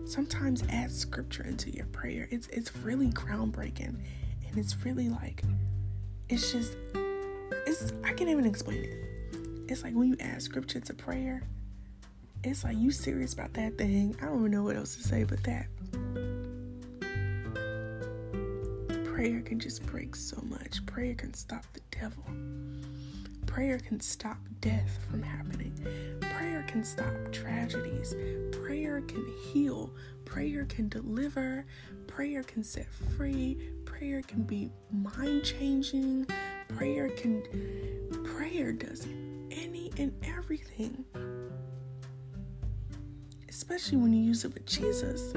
sometimes 0.06 0.62
add 0.70 0.90
scripture 0.90 1.44
into 1.44 1.70
your 1.70 1.86
prayer. 1.86 2.28
It's 2.30 2.46
it's 2.48 2.74
really 2.76 3.08
groundbreaking 3.08 4.00
and 4.48 4.58
it's 4.58 4.84
really 4.84 5.08
like 5.08 5.42
it's 6.28 6.52
just 6.52 6.76
it's 7.66 7.92
I 8.04 8.12
can't 8.12 8.30
even 8.30 8.46
explain 8.46 8.84
it. 8.84 9.70
It's 9.70 9.82
like 9.82 9.94
when 9.94 10.08
you 10.08 10.16
add 10.20 10.42
scripture 10.42 10.80
to 10.80 10.94
prayer, 10.94 11.42
it's 12.44 12.64
like 12.64 12.76
you 12.76 12.90
serious 12.90 13.34
about 13.34 13.54
that 13.54 13.78
thing. 13.78 14.16
I 14.20 14.26
don't 14.26 14.38
even 14.40 14.50
know 14.50 14.62
what 14.62 14.76
else 14.76 14.96
to 14.96 15.02
say 15.02 15.24
but 15.24 15.42
that. 15.44 15.66
Prayer 19.04 19.40
can 19.40 19.58
just 19.58 19.84
break 19.86 20.14
so 20.14 20.40
much. 20.42 20.84
Prayer 20.86 21.14
can 21.14 21.32
stop 21.34 21.64
the 21.72 21.80
devil. 21.90 22.24
Prayer 23.46 23.78
can 23.78 24.00
stop 24.00 24.38
death 24.60 24.98
from 25.10 25.22
happening. 25.22 25.72
Can 26.76 26.84
stop 26.84 27.32
tragedies. 27.32 28.14
Prayer 28.52 29.00
can 29.00 29.26
heal. 29.50 29.94
Prayer 30.26 30.66
can 30.66 30.90
deliver. 30.90 31.64
Prayer 32.06 32.42
can 32.42 32.62
set 32.62 32.92
free. 33.16 33.56
Prayer 33.86 34.20
can 34.20 34.42
be 34.42 34.70
mind 34.92 35.42
changing. 35.42 36.26
Prayer 36.68 37.08
can, 37.08 37.42
prayer 38.24 38.72
does 38.72 39.06
any 39.50 39.90
and 39.96 40.12
everything. 40.22 41.02
Especially 43.48 43.96
when 43.96 44.12
you 44.12 44.22
use 44.22 44.44
it 44.44 44.52
with 44.52 44.66
Jesus. 44.66 45.32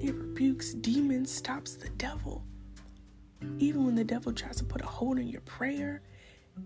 It 0.00 0.14
rebukes 0.14 0.72
demons, 0.74 1.32
stops 1.32 1.74
the 1.74 1.88
devil. 1.88 2.44
Even 3.58 3.86
when 3.86 3.96
the 3.96 4.04
devil 4.04 4.32
tries 4.32 4.58
to 4.58 4.64
put 4.64 4.82
a 4.82 4.86
hold 4.86 5.18
on 5.18 5.26
your 5.26 5.40
prayer, 5.40 6.00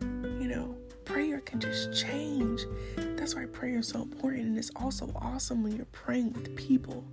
you 0.03 0.47
know, 0.47 0.77
prayer 1.05 1.41
can 1.41 1.61
just 1.61 1.93
change. 1.95 2.63
That's 2.97 3.35
why 3.35 3.47
prayer 3.47 3.79
is 3.79 3.89
so 3.89 4.03
important, 4.03 4.47
and 4.47 4.59
it's 4.59 4.71
also 4.77 5.11
awesome 5.17 5.63
when 5.63 5.77
you're 5.77 5.87
praying 5.87 6.33
with 6.33 6.55
people. 6.57 7.05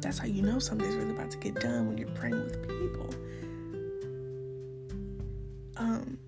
That's 0.00 0.18
how 0.18 0.26
you 0.26 0.42
know 0.42 0.58
something's 0.58 0.96
really 0.96 1.12
about 1.12 1.30
to 1.30 1.38
get 1.38 1.54
done 1.56 1.88
when 1.88 1.98
you're 1.98 2.08
praying 2.10 2.42
with 2.42 2.68
people. 2.68 3.14
Um, 5.76 6.18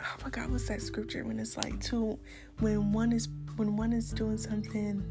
oh 0.00 0.16
my 0.22 0.30
God, 0.30 0.50
what's 0.50 0.68
that 0.68 0.82
scripture 0.82 1.24
when 1.24 1.38
it's 1.38 1.56
like 1.56 1.80
two, 1.80 2.18
when 2.60 2.92
one 2.92 3.12
is 3.12 3.28
when 3.56 3.76
one 3.76 3.92
is 3.92 4.10
doing 4.10 4.38
something, 4.38 5.02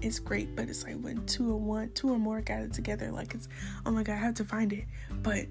it's 0.00 0.18
great, 0.18 0.54
but 0.56 0.68
it's 0.68 0.84
like 0.84 1.00
when 1.00 1.24
two 1.26 1.50
or 1.50 1.56
one, 1.56 1.90
two 1.94 2.10
or 2.12 2.18
more 2.18 2.40
gathered 2.40 2.72
together, 2.72 3.10
like 3.10 3.34
it's, 3.34 3.48
oh 3.86 3.90
my 3.90 4.02
God, 4.02 4.14
I 4.14 4.16
have 4.16 4.34
to 4.34 4.44
find 4.44 4.72
it, 4.72 4.84
but 5.22 5.46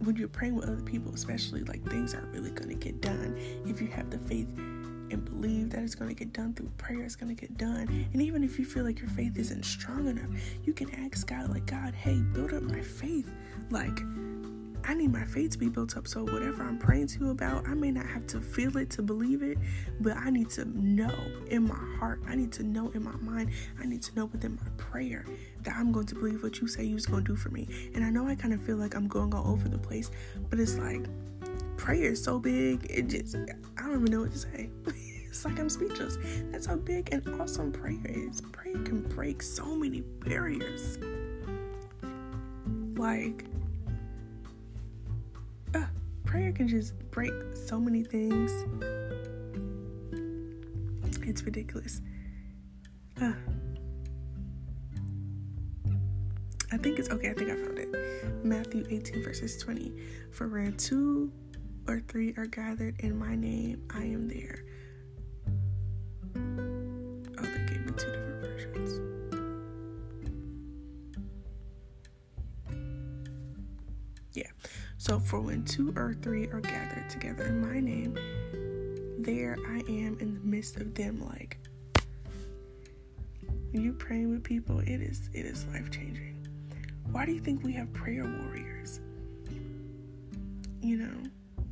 when 0.00 0.16
you're 0.16 0.28
praying 0.28 0.54
with 0.54 0.68
other 0.68 0.82
people, 0.82 1.12
especially, 1.14 1.62
like 1.64 1.82
things 1.90 2.14
are 2.14 2.24
really 2.32 2.50
going 2.50 2.68
to 2.68 2.74
get 2.74 3.00
done 3.00 3.36
if 3.66 3.80
you 3.80 3.88
have 3.88 4.10
the 4.10 4.18
faith 4.18 4.48
and 5.10 5.24
believe 5.24 5.70
that 5.70 5.82
it's 5.82 5.94
going 5.94 6.08
to 6.08 6.14
get 6.14 6.32
done 6.32 6.52
through 6.54 6.70
prayer, 6.76 7.02
it's 7.02 7.16
going 7.16 7.34
to 7.34 7.40
get 7.40 7.56
done. 7.56 8.06
And 8.12 8.22
even 8.22 8.44
if 8.44 8.58
you 8.58 8.64
feel 8.64 8.84
like 8.84 9.00
your 9.00 9.08
faith 9.10 9.38
isn't 9.38 9.64
strong 9.64 10.06
enough, 10.06 10.28
you 10.64 10.72
can 10.72 10.90
ask 10.94 11.26
God, 11.26 11.48
like, 11.50 11.66
God, 11.66 11.94
hey, 11.94 12.20
build 12.20 12.52
up 12.52 12.62
my 12.62 12.80
faith. 12.80 13.30
Like, 13.70 13.98
I 14.88 14.94
need 14.94 15.12
my 15.12 15.24
faith 15.24 15.50
to 15.50 15.58
be 15.58 15.68
built 15.68 15.98
up. 15.98 16.08
So, 16.08 16.24
whatever 16.24 16.62
I'm 16.62 16.78
praying 16.78 17.08
to 17.08 17.20
you 17.20 17.30
about, 17.30 17.68
I 17.68 17.74
may 17.74 17.90
not 17.90 18.06
have 18.06 18.26
to 18.28 18.40
feel 18.40 18.74
it 18.78 18.88
to 18.90 19.02
believe 19.02 19.42
it, 19.42 19.58
but 20.00 20.16
I 20.16 20.30
need 20.30 20.48
to 20.50 20.64
know 20.64 21.14
in 21.48 21.68
my 21.68 21.96
heart, 21.98 22.22
I 22.26 22.34
need 22.34 22.52
to 22.52 22.62
know 22.62 22.90
in 22.94 23.04
my 23.04 23.14
mind, 23.16 23.50
I 23.78 23.84
need 23.84 24.00
to 24.04 24.14
know 24.14 24.24
within 24.24 24.56
my 24.56 24.70
prayer 24.78 25.26
that 25.64 25.76
I'm 25.76 25.92
going 25.92 26.06
to 26.06 26.14
believe 26.14 26.42
what 26.42 26.62
you 26.62 26.68
say 26.68 26.84
you're 26.84 26.98
going 27.00 27.22
to 27.22 27.32
do 27.32 27.36
for 27.36 27.50
me. 27.50 27.68
And 27.94 28.02
I 28.02 28.08
know 28.08 28.26
I 28.26 28.34
kind 28.34 28.54
of 28.54 28.62
feel 28.62 28.76
like 28.76 28.94
I'm 28.94 29.08
going 29.08 29.34
all 29.34 29.52
over 29.52 29.68
the 29.68 29.76
place, 29.76 30.10
but 30.48 30.58
it's 30.58 30.78
like 30.78 31.04
prayer 31.76 32.12
is 32.12 32.24
so 32.24 32.38
big, 32.38 32.86
it 32.88 33.08
just, 33.08 33.36
I 33.36 33.82
don't 33.82 34.00
even 34.00 34.04
know 34.04 34.20
what 34.20 34.32
to 34.32 34.38
say. 34.38 34.70
it's 34.86 35.44
like 35.44 35.58
I'm 35.58 35.68
speechless. 35.68 36.16
That's 36.50 36.64
how 36.64 36.76
big 36.76 37.12
and 37.12 37.38
awesome 37.38 37.72
prayer 37.72 38.00
is. 38.06 38.40
Prayer 38.40 38.78
can 38.84 39.02
break 39.02 39.42
so 39.42 39.76
many 39.76 40.00
barriers. 40.00 40.98
Like, 42.96 43.44
prayer 46.28 46.52
can 46.52 46.68
just 46.68 46.92
break 47.10 47.32
so 47.54 47.80
many 47.80 48.04
things. 48.04 48.52
It's 51.22 51.42
ridiculous. 51.42 52.02
Uh, 53.20 53.32
I 56.70 56.76
think 56.76 56.98
it's 56.98 57.08
okay. 57.08 57.30
I 57.30 57.32
think 57.32 57.50
I 57.50 57.56
found 57.56 57.78
it. 57.78 58.44
Matthew 58.44 58.86
18, 58.90 59.24
verses 59.24 59.56
20. 59.56 59.90
For 60.30 60.48
where 60.48 60.70
two 60.70 61.32
or 61.86 62.00
three 62.08 62.34
are 62.36 62.46
gathered 62.46 63.00
in 63.00 63.18
my 63.18 63.34
name, 63.34 63.82
I 63.94 64.02
am 64.02 64.28
there. 64.28 64.64
So, 75.08 75.18
for 75.18 75.40
when 75.40 75.64
two 75.64 75.94
or 75.96 76.12
three 76.20 76.48
are 76.48 76.60
gathered 76.60 77.08
together 77.08 77.44
in 77.46 77.62
my 77.62 77.80
name, 77.80 78.14
there 79.18 79.56
I 79.66 79.78
am 79.88 80.18
in 80.20 80.34
the 80.34 80.40
midst 80.40 80.76
of 80.76 80.94
them. 80.94 81.26
Like, 81.26 81.56
when 83.70 83.82
you 83.82 83.94
praying 83.94 84.30
with 84.30 84.44
people, 84.44 84.80
it 84.80 85.00
is 85.00 85.30
it 85.32 85.46
is 85.46 85.64
life 85.72 85.90
changing. 85.90 86.46
Why 87.10 87.24
do 87.24 87.32
you 87.32 87.40
think 87.40 87.64
we 87.64 87.72
have 87.72 87.90
prayer 87.94 88.24
warriors? 88.24 89.00
You 90.82 90.98
know, 90.98 91.64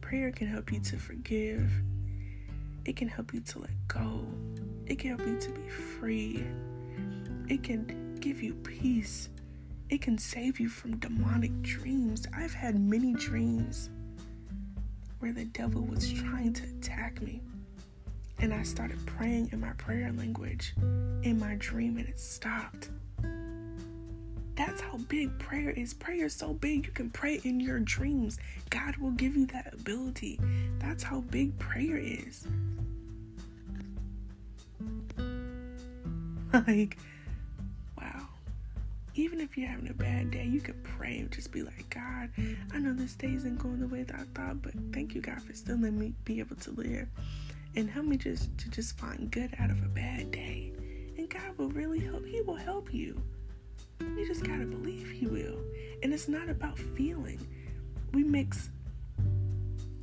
prayer 0.00 0.32
can 0.32 0.46
help 0.46 0.72
you 0.72 0.80
to 0.80 0.96
forgive. 0.96 1.70
It 2.86 2.96
can 2.96 3.08
help 3.08 3.34
you 3.34 3.40
to 3.40 3.58
let 3.58 3.86
go. 3.86 4.24
It 4.86 4.98
can 4.98 5.10
help 5.10 5.28
you 5.28 5.38
to 5.38 5.50
be 5.50 5.68
free. 5.68 6.42
It 7.50 7.62
can 7.62 8.16
give 8.18 8.42
you 8.42 8.54
peace. 8.54 9.28
It 9.90 10.02
can 10.02 10.18
save 10.18 10.60
you 10.60 10.68
from 10.68 10.98
demonic 10.98 11.62
dreams. 11.62 12.24
I've 12.32 12.54
had 12.54 12.78
many 12.78 13.12
dreams 13.12 13.90
where 15.18 15.32
the 15.32 15.46
devil 15.46 15.82
was 15.82 16.12
trying 16.12 16.52
to 16.52 16.62
attack 16.62 17.20
me. 17.20 17.42
And 18.38 18.54
I 18.54 18.62
started 18.62 19.04
praying 19.04 19.50
in 19.52 19.60
my 19.60 19.72
prayer 19.72 20.12
language 20.12 20.74
in 21.22 21.40
my 21.40 21.56
dream 21.58 21.96
and 21.98 22.08
it 22.08 22.20
stopped. 22.20 22.90
That's 24.54 24.80
how 24.80 24.98
big 25.08 25.36
prayer 25.40 25.70
is. 25.70 25.92
Prayer 25.92 26.26
is 26.26 26.34
so 26.34 26.52
big, 26.54 26.86
you 26.86 26.92
can 26.92 27.10
pray 27.10 27.40
in 27.42 27.58
your 27.58 27.80
dreams. 27.80 28.38
God 28.70 28.96
will 28.96 29.10
give 29.10 29.34
you 29.34 29.46
that 29.46 29.74
ability. 29.74 30.38
That's 30.78 31.02
how 31.02 31.22
big 31.22 31.58
prayer 31.58 31.98
is. 31.98 32.46
like. 36.68 36.96
Even 39.14 39.40
if 39.40 39.56
you're 39.56 39.68
having 39.68 39.88
a 39.88 39.94
bad 39.94 40.30
day, 40.30 40.44
you 40.44 40.60
can 40.60 40.80
pray 40.82 41.18
and 41.18 41.30
just 41.30 41.50
be 41.50 41.62
like, 41.62 41.90
God, 41.90 42.30
I 42.72 42.78
know 42.78 42.92
this 42.92 43.14
day 43.14 43.32
isn't 43.34 43.58
going 43.58 43.80
the 43.80 43.88
way 43.88 44.04
that 44.04 44.16
I 44.16 44.24
thought, 44.34 44.62
but 44.62 44.72
thank 44.92 45.14
you, 45.14 45.20
God, 45.20 45.42
for 45.42 45.52
still 45.52 45.76
letting 45.76 45.98
me 45.98 46.14
be 46.24 46.38
able 46.38 46.56
to 46.56 46.70
live. 46.72 47.08
And 47.76 47.88
help 47.88 48.06
me 48.06 48.16
just 48.16 48.56
to 48.58 48.70
just 48.70 48.98
find 48.98 49.30
good 49.30 49.54
out 49.58 49.70
of 49.70 49.82
a 49.82 49.88
bad 49.88 50.30
day. 50.30 50.72
And 51.16 51.28
God 51.28 51.56
will 51.56 51.70
really 51.70 52.00
help. 52.00 52.24
He 52.24 52.40
will 52.40 52.56
help 52.56 52.92
you. 52.92 53.20
You 54.00 54.26
just 54.26 54.44
gotta 54.44 54.64
believe 54.64 55.10
He 55.10 55.26
will. 55.26 55.58
And 56.02 56.12
it's 56.12 56.28
not 56.28 56.48
about 56.48 56.78
feeling. 56.78 57.38
We 58.12 58.24
mix 58.24 58.70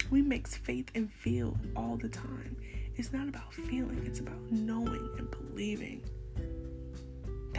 we 0.10 0.22
mix 0.22 0.56
faith 0.56 0.90
and 0.96 1.12
feel 1.12 1.58
all 1.76 1.98
the 1.98 2.08
time. 2.08 2.56
It's 2.96 3.12
not 3.12 3.28
about 3.28 3.54
feeling, 3.54 4.02
it's 4.06 4.20
about 4.20 4.40
knowing 4.52 5.10
and 5.18 5.30
believing. 5.30 6.02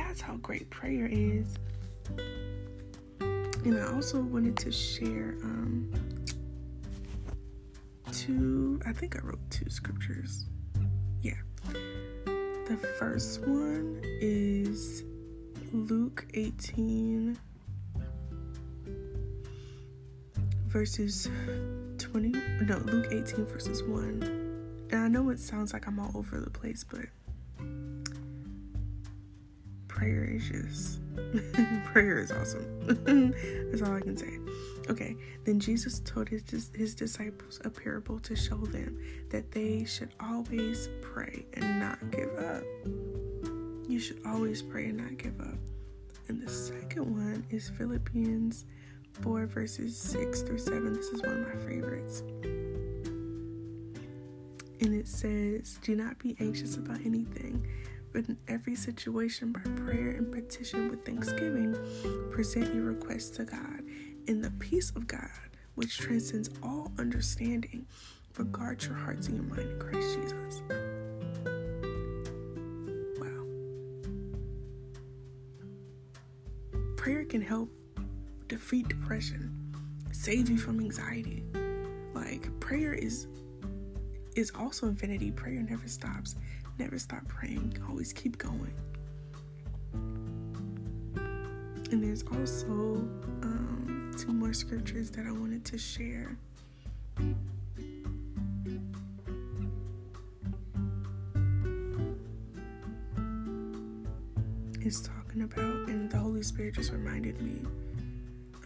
That's 0.08 0.22
how 0.22 0.36
great 0.36 0.70
prayer 0.70 1.06
is. 1.12 1.54
And 3.20 3.78
I 3.78 3.92
also 3.92 4.22
wanted 4.22 4.56
to 4.56 4.72
share 4.72 5.36
um, 5.42 5.92
two, 8.10 8.80
I 8.86 8.92
think 8.94 9.16
I 9.16 9.18
wrote 9.20 9.38
two 9.50 9.68
scriptures. 9.68 10.46
Yeah. 11.20 11.34
The 12.24 12.78
first 12.98 13.42
one 13.42 14.00
is 14.02 15.04
Luke 15.74 16.24
18, 16.32 17.38
verses 20.68 21.28
20. 21.98 22.28
No, 22.62 22.78
Luke 22.78 23.08
18, 23.10 23.44
verses 23.44 23.82
1. 23.82 24.88
And 24.90 25.00
I 25.02 25.08
know 25.08 25.28
it 25.28 25.38
sounds 25.38 25.74
like 25.74 25.86
I'm 25.86 26.00
all 26.00 26.12
over 26.14 26.40
the 26.40 26.48
place, 26.48 26.82
but 26.82 27.04
prayer 29.98 30.24
is 30.24 30.48
just 30.48 31.00
prayer 31.92 32.18
is 32.20 32.30
awesome. 32.30 32.64
That's 33.70 33.82
all 33.82 33.96
I 33.96 34.00
can 34.00 34.16
say. 34.16 34.38
Okay, 34.88 35.16
then 35.44 35.58
Jesus 35.58 36.00
told 36.00 36.28
his 36.28 36.70
his 36.74 36.94
disciples 36.94 37.60
a 37.64 37.70
parable 37.70 38.20
to 38.20 38.36
show 38.36 38.56
them 38.56 38.96
that 39.30 39.50
they 39.50 39.84
should 39.84 40.14
always 40.20 40.88
pray 41.02 41.44
and 41.54 41.80
not 41.80 41.98
give 42.12 42.30
up. 42.38 42.62
You 43.88 43.98
should 43.98 44.20
always 44.24 44.62
pray 44.62 44.86
and 44.86 44.98
not 44.98 45.16
give 45.18 45.40
up. 45.40 45.58
And 46.28 46.40
the 46.40 46.50
second 46.50 47.10
one 47.10 47.44
is 47.50 47.68
Philippians 47.70 48.66
4 49.22 49.46
verses 49.46 49.98
6 49.98 50.42
through 50.42 50.58
7. 50.58 50.92
This 50.92 51.06
is 51.06 51.22
one 51.22 51.42
of 51.42 51.48
my 51.48 51.56
favorites. 51.66 52.22
And 54.80 54.94
it 54.94 55.08
says, 55.08 55.80
Do 55.82 55.96
not 55.96 56.18
be 56.18 56.36
anxious 56.38 56.76
about 56.76 57.00
anything, 57.04 57.66
but 58.12 58.28
in 58.28 58.38
every 58.48 58.74
situation, 58.74 59.52
by 59.52 59.60
prayer 59.82 60.10
and 60.10 60.32
petition 60.32 60.90
with 60.90 61.04
thanksgiving, 61.04 61.76
present 62.30 62.74
your 62.74 62.84
requests 62.84 63.30
to 63.36 63.44
God. 63.44 63.82
In 64.26 64.40
the 64.40 64.50
peace 64.52 64.90
of 64.96 65.06
God, 65.06 65.30
which 65.74 65.98
transcends 65.98 66.50
all 66.62 66.92
understanding, 66.98 67.86
will 68.36 68.44
guard 68.46 68.82
your 68.84 68.94
hearts 68.94 69.28
and 69.28 69.36
your 69.36 69.44
mind 69.44 69.70
in 69.70 69.78
Christ 69.78 70.18
Jesus. 70.18 70.62
Wow. 73.18 73.44
Prayer 76.96 77.24
can 77.24 77.40
help 77.40 77.70
defeat 78.48 78.88
depression, 78.88 79.52
save 80.12 80.48
you 80.48 80.58
from 80.58 80.80
anxiety. 80.80 81.44
Like 82.14 82.48
prayer 82.60 82.94
is 82.94 83.28
is 84.36 84.52
also 84.56 84.86
infinity. 84.86 85.32
Prayer 85.32 85.60
never 85.68 85.88
stops. 85.88 86.36
Never 86.78 86.98
stop 86.98 87.26
praying. 87.26 87.76
Always 87.88 88.12
keep 88.12 88.38
going. 88.38 88.72
And 91.90 92.04
there's 92.04 92.22
also 92.22 92.66
um, 93.42 94.12
two 94.16 94.32
more 94.32 94.52
scriptures 94.52 95.10
that 95.10 95.26
I 95.26 95.32
wanted 95.32 95.64
to 95.66 95.78
share. 95.78 96.36
It's 104.80 105.00
talking 105.00 105.42
about, 105.42 105.88
and 105.88 106.10
the 106.10 106.18
Holy 106.18 106.42
Spirit 106.42 106.74
just 106.74 106.92
reminded 106.92 107.40
me 107.42 107.62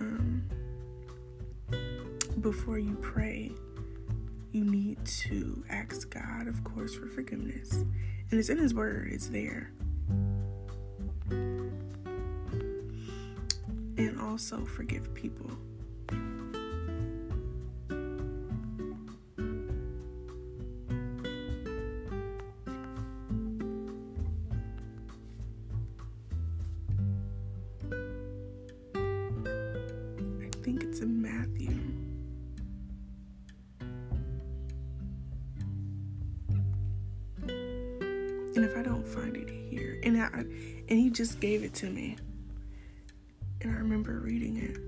um, 0.00 0.44
before 2.40 2.78
you 2.78 2.94
pray, 2.96 3.52
you 4.52 4.64
need 4.64 5.04
to 5.04 5.64
ask 5.70 6.10
God, 6.10 6.46
of 6.46 6.62
course, 6.62 6.94
for 6.94 7.06
forgiveness. 7.06 7.72
And 8.30 8.38
it's 8.38 8.48
in 8.48 8.58
His 8.58 8.74
Word, 8.74 9.08
it's 9.10 9.28
there. 9.28 9.72
And 13.96 14.20
also 14.20 14.64
forgive 14.64 15.14
people. 15.14 15.50
To 41.82 41.90
me, 41.90 42.16
and 43.60 43.72
I 43.72 43.74
remember 43.74 44.20
reading 44.20 44.56
it, 44.56 44.78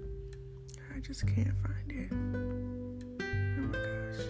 I 0.94 1.00
just 1.00 1.26
can't 1.26 1.52
find 1.58 1.90
it. 1.90 2.08
Oh 3.18 3.62
my 3.66 3.78
gosh. 3.78 4.20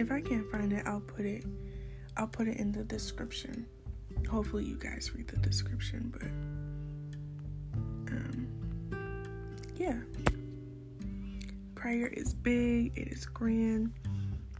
If 0.00 0.10
I 0.10 0.20
can't 0.22 0.50
find 0.50 0.72
it, 0.72 0.84
I'll 0.86 0.98
put 0.98 1.24
it 1.24 1.44
I'll 2.16 2.26
put 2.26 2.48
it 2.48 2.56
in 2.56 2.72
the 2.72 2.82
description. 2.82 3.64
Hopefully 4.28 4.64
you 4.64 4.76
guys 4.76 5.12
read 5.14 5.28
the 5.28 5.36
description, 5.36 6.12
but 6.12 6.26
Prayer 11.86 12.08
is 12.08 12.34
big, 12.34 12.98
it 12.98 13.06
is 13.12 13.26
grand. 13.26 13.92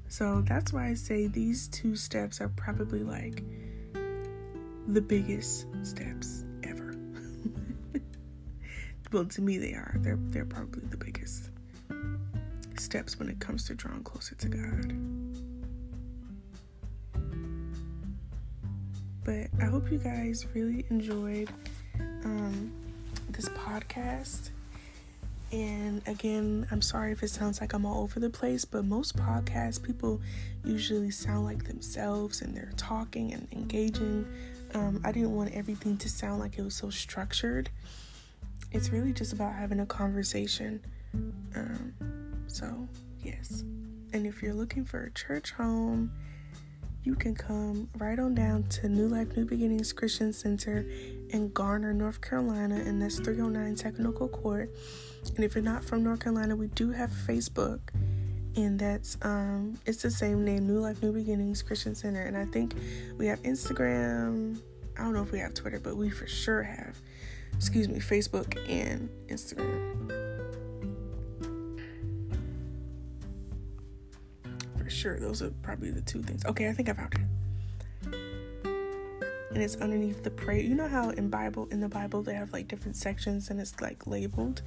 So 0.06 0.44
that's 0.46 0.72
why 0.72 0.86
I 0.86 0.94
say 0.94 1.26
these 1.26 1.66
two 1.66 1.96
steps 1.96 2.40
are 2.40 2.50
probably 2.50 3.02
like 3.02 3.42
the 4.86 5.00
biggest 5.00 5.66
steps 5.82 6.44
ever. 6.62 6.94
well, 9.12 9.24
to 9.24 9.42
me 9.42 9.58
they 9.58 9.72
are. 9.72 9.96
They're 10.02 10.20
they're 10.28 10.44
probably 10.44 10.82
the 10.88 10.96
biggest 10.96 11.50
steps 12.78 13.18
when 13.18 13.28
it 13.28 13.40
comes 13.40 13.64
to 13.64 13.74
drawing 13.74 14.04
closer 14.04 14.36
to 14.36 14.48
God. 14.48 14.92
But 19.24 19.48
I 19.60 19.64
hope 19.64 19.90
you 19.90 19.98
guys 19.98 20.46
really 20.54 20.86
enjoyed 20.90 21.50
um, 22.24 22.72
this 23.30 23.48
podcast. 23.48 24.50
And 25.52 26.02
again, 26.06 26.66
I'm 26.70 26.82
sorry 26.82 27.12
if 27.12 27.22
it 27.22 27.28
sounds 27.28 27.60
like 27.60 27.72
I'm 27.72 27.86
all 27.86 28.02
over 28.02 28.18
the 28.18 28.30
place, 28.30 28.64
but 28.64 28.84
most 28.84 29.16
podcasts, 29.16 29.80
people 29.80 30.20
usually 30.64 31.10
sound 31.10 31.44
like 31.44 31.64
themselves 31.64 32.42
and 32.42 32.54
they're 32.54 32.72
talking 32.76 33.32
and 33.32 33.46
engaging. 33.52 34.26
Um, 34.74 35.00
I 35.04 35.12
didn't 35.12 35.34
want 35.34 35.52
everything 35.54 35.96
to 35.98 36.08
sound 36.08 36.40
like 36.40 36.58
it 36.58 36.62
was 36.62 36.74
so 36.74 36.90
structured. 36.90 37.70
It's 38.72 38.90
really 38.90 39.12
just 39.12 39.32
about 39.32 39.54
having 39.54 39.78
a 39.78 39.86
conversation. 39.86 40.80
Um, 41.54 41.94
so, 42.48 42.88
yes. 43.22 43.62
And 44.12 44.26
if 44.26 44.42
you're 44.42 44.54
looking 44.54 44.84
for 44.84 45.04
a 45.04 45.10
church 45.12 45.52
home, 45.52 46.10
you 47.04 47.14
can 47.14 47.36
come 47.36 47.88
right 47.98 48.18
on 48.18 48.34
down 48.34 48.64
to 48.64 48.88
New 48.88 49.06
Life 49.06 49.36
New 49.36 49.44
Beginnings 49.44 49.92
Christian 49.92 50.32
Center 50.32 50.84
in 51.36 51.50
Garner, 51.50 51.92
North 51.92 52.22
Carolina, 52.22 52.76
and 52.76 53.00
that's 53.00 53.20
309 53.20 53.76
Technical 53.76 54.26
Court. 54.26 54.74
And 55.36 55.44
if 55.44 55.54
you're 55.54 55.62
not 55.62 55.84
from 55.84 56.02
North 56.02 56.20
Carolina, 56.20 56.56
we 56.56 56.68
do 56.68 56.90
have 56.92 57.10
Facebook, 57.10 57.80
and 58.56 58.78
that's 58.78 59.18
um, 59.20 59.78
it's 59.84 60.02
the 60.02 60.10
same 60.10 60.44
name, 60.44 60.66
New 60.66 60.80
Life, 60.80 61.02
New 61.02 61.12
Beginnings 61.12 61.62
Christian 61.62 61.94
Center. 61.94 62.22
And 62.22 62.36
I 62.36 62.46
think 62.46 62.74
we 63.18 63.26
have 63.26 63.42
Instagram. 63.42 64.58
I 64.98 65.02
don't 65.02 65.12
know 65.12 65.22
if 65.22 65.30
we 65.30 65.38
have 65.38 65.52
Twitter, 65.52 65.78
but 65.78 65.96
we 65.96 66.08
for 66.08 66.26
sure 66.26 66.62
have, 66.62 66.98
excuse 67.54 67.86
me, 67.86 67.98
Facebook 67.98 68.56
and 68.68 69.10
Instagram. 69.28 70.08
For 74.78 74.88
sure, 74.88 75.20
those 75.20 75.42
are 75.42 75.50
probably 75.62 75.90
the 75.90 76.00
two 76.00 76.22
things. 76.22 76.46
Okay, 76.46 76.70
I 76.70 76.72
think 76.72 76.88
I 76.88 76.94
found 76.94 77.12
it 77.12 77.35
and 79.56 79.64
it's 79.64 79.76
underneath 79.76 80.22
the 80.22 80.30
prayer. 80.30 80.60
You 80.60 80.74
know 80.74 80.86
how 80.86 81.08
in 81.08 81.30
Bible 81.30 81.66
in 81.70 81.80
the 81.80 81.88
Bible 81.88 82.22
they 82.22 82.34
have 82.34 82.52
like 82.52 82.68
different 82.68 82.94
sections 82.94 83.48
and 83.48 83.58
it's 83.58 83.80
like 83.80 84.06
labeled. 84.06 84.60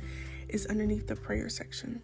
It's 0.48 0.66
underneath 0.66 1.06
the 1.06 1.16
prayer 1.16 1.48
section. 1.48 2.02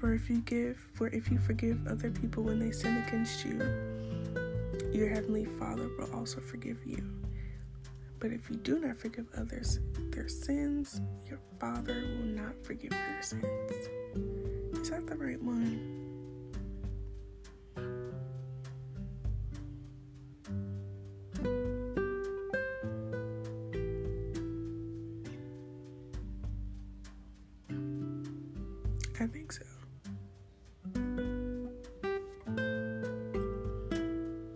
For 0.00 0.14
if 0.14 0.30
you 0.30 0.38
give 0.38 0.78
for 0.94 1.08
if 1.08 1.30
you 1.30 1.36
forgive 1.36 1.86
other 1.86 2.10
people 2.10 2.42
when 2.44 2.58
they 2.58 2.70
sin 2.70 3.04
against 3.06 3.44
you, 3.44 3.58
your 4.90 5.10
heavenly 5.10 5.44
Father 5.44 5.90
will 5.98 6.10
also 6.14 6.40
forgive 6.40 6.86
you. 6.86 7.06
But 8.18 8.32
if 8.32 8.48
you 8.48 8.56
do 8.56 8.80
not 8.80 8.96
forgive 8.96 9.26
others 9.36 9.78
their 10.10 10.26
sins, 10.26 11.02
your 11.28 11.40
Father 11.60 12.02
will 12.16 12.24
not 12.24 12.54
forgive 12.64 12.92
your 12.92 13.22
sins. 13.22 13.97
Is 14.88 14.92
that 14.92 15.06
the 15.06 15.16
right 15.16 15.42
one? 15.42 15.78
I 29.20 29.26
think 29.26 29.52
so. 29.52 29.66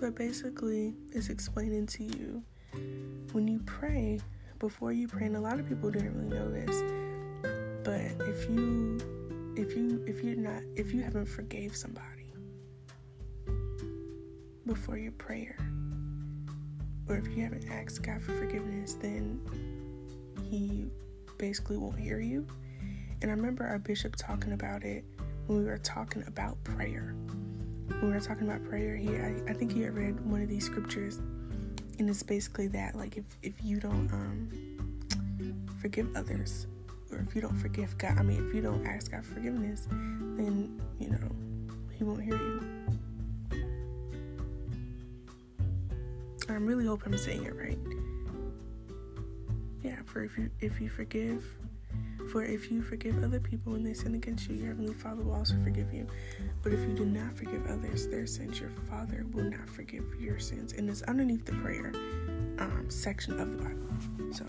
But 0.00 0.14
basically, 0.14 0.94
it's 1.10 1.28
explaining 1.28 1.84
to 1.88 2.04
you 2.04 2.42
when 3.32 3.46
you 3.46 3.60
pray, 3.66 4.18
before 4.58 4.92
you 4.92 5.08
pray, 5.08 5.26
and 5.26 5.36
a 5.36 5.40
lot 5.40 5.60
of 5.60 5.68
people 5.68 5.90
didn't 5.90 6.14
really 6.14 6.30
know 6.30 6.50
this, 6.50 6.82
but 7.84 8.26
if 8.26 8.48
you 8.48 8.98
if 9.56 9.76
you 9.76 10.02
if 10.06 10.22
you're 10.22 10.36
not 10.36 10.62
if 10.76 10.92
you 10.92 11.02
haven't 11.02 11.26
forgave 11.26 11.76
somebody 11.76 12.32
before 14.66 14.96
your 14.96 15.12
prayer 15.12 15.56
or 17.08 17.16
if 17.16 17.26
you 17.28 17.42
haven't 17.42 17.68
asked 17.70 18.02
God 18.02 18.22
for 18.22 18.32
forgiveness 18.32 18.94
then 18.94 19.40
he 20.48 20.86
basically 21.38 21.76
won't 21.76 21.98
hear 21.98 22.20
you. 22.20 22.46
And 23.20 23.30
I 23.30 23.34
remember 23.34 23.66
our 23.66 23.78
bishop 23.78 24.16
talking 24.16 24.52
about 24.52 24.84
it 24.84 25.04
when 25.46 25.58
we 25.58 25.64
were 25.64 25.78
talking 25.78 26.24
about 26.26 26.62
prayer. 26.64 27.14
When 27.88 28.08
we 28.08 28.12
were 28.12 28.20
talking 28.20 28.48
about 28.48 28.64
prayer 28.64 28.96
he 28.96 29.16
I, 29.16 29.42
I 29.48 29.52
think 29.52 29.72
he 29.72 29.82
had 29.82 29.94
read 29.94 30.18
one 30.24 30.40
of 30.40 30.48
these 30.48 30.64
scriptures 30.64 31.20
and 31.98 32.08
it's 32.08 32.22
basically 32.22 32.68
that 32.68 32.94
like 32.94 33.16
if 33.16 33.24
if 33.42 33.54
you 33.62 33.80
don't 33.80 34.10
um 34.12 34.48
forgive 35.80 36.08
others 36.16 36.66
or 37.12 37.24
if 37.26 37.34
you 37.34 37.40
don't 37.40 37.56
forgive 37.56 37.96
God, 37.98 38.18
I 38.18 38.22
mean, 38.22 38.46
if 38.48 38.54
you 38.54 38.62
don't 38.62 38.86
ask 38.86 39.10
God 39.10 39.24
forgiveness, 39.24 39.86
then, 39.90 40.80
you 40.98 41.10
know, 41.10 41.18
He 41.92 42.04
won't 42.04 42.22
hear 42.22 42.36
you. 42.36 42.64
I 46.48 46.54
really 46.54 46.86
hope 46.86 47.02
I'm 47.06 47.16
saying 47.16 47.44
it 47.44 47.54
right. 47.56 47.78
Yeah, 49.82 49.96
for 50.04 50.22
if 50.22 50.36
you 50.36 50.50
if 50.60 50.80
you 50.80 50.88
forgive, 50.88 51.44
for 52.30 52.44
if 52.44 52.70
you 52.70 52.82
forgive 52.82 53.22
other 53.24 53.40
people 53.40 53.72
when 53.72 53.82
they 53.82 53.94
sin 53.94 54.14
against 54.14 54.48
you, 54.48 54.56
your 54.56 54.68
heavenly 54.68 54.94
Father 54.94 55.22
will 55.22 55.34
also 55.34 55.54
forgive 55.64 55.92
you. 55.92 56.06
But 56.62 56.72
if 56.72 56.80
you 56.80 56.94
do 56.94 57.04
not 57.04 57.36
forgive 57.36 57.66
others 57.66 58.06
their 58.08 58.26
sins, 58.26 58.60
your 58.60 58.70
Father 58.88 59.24
will 59.32 59.44
not 59.44 59.68
forgive 59.68 60.04
your 60.20 60.38
sins. 60.38 60.72
And 60.74 60.88
it's 60.90 61.02
underneath 61.02 61.44
the 61.44 61.52
prayer 61.52 61.92
um, 62.58 62.86
section 62.88 63.40
of 63.40 63.50
the 63.52 63.58
Bible. 63.58 63.88
So, 64.32 64.44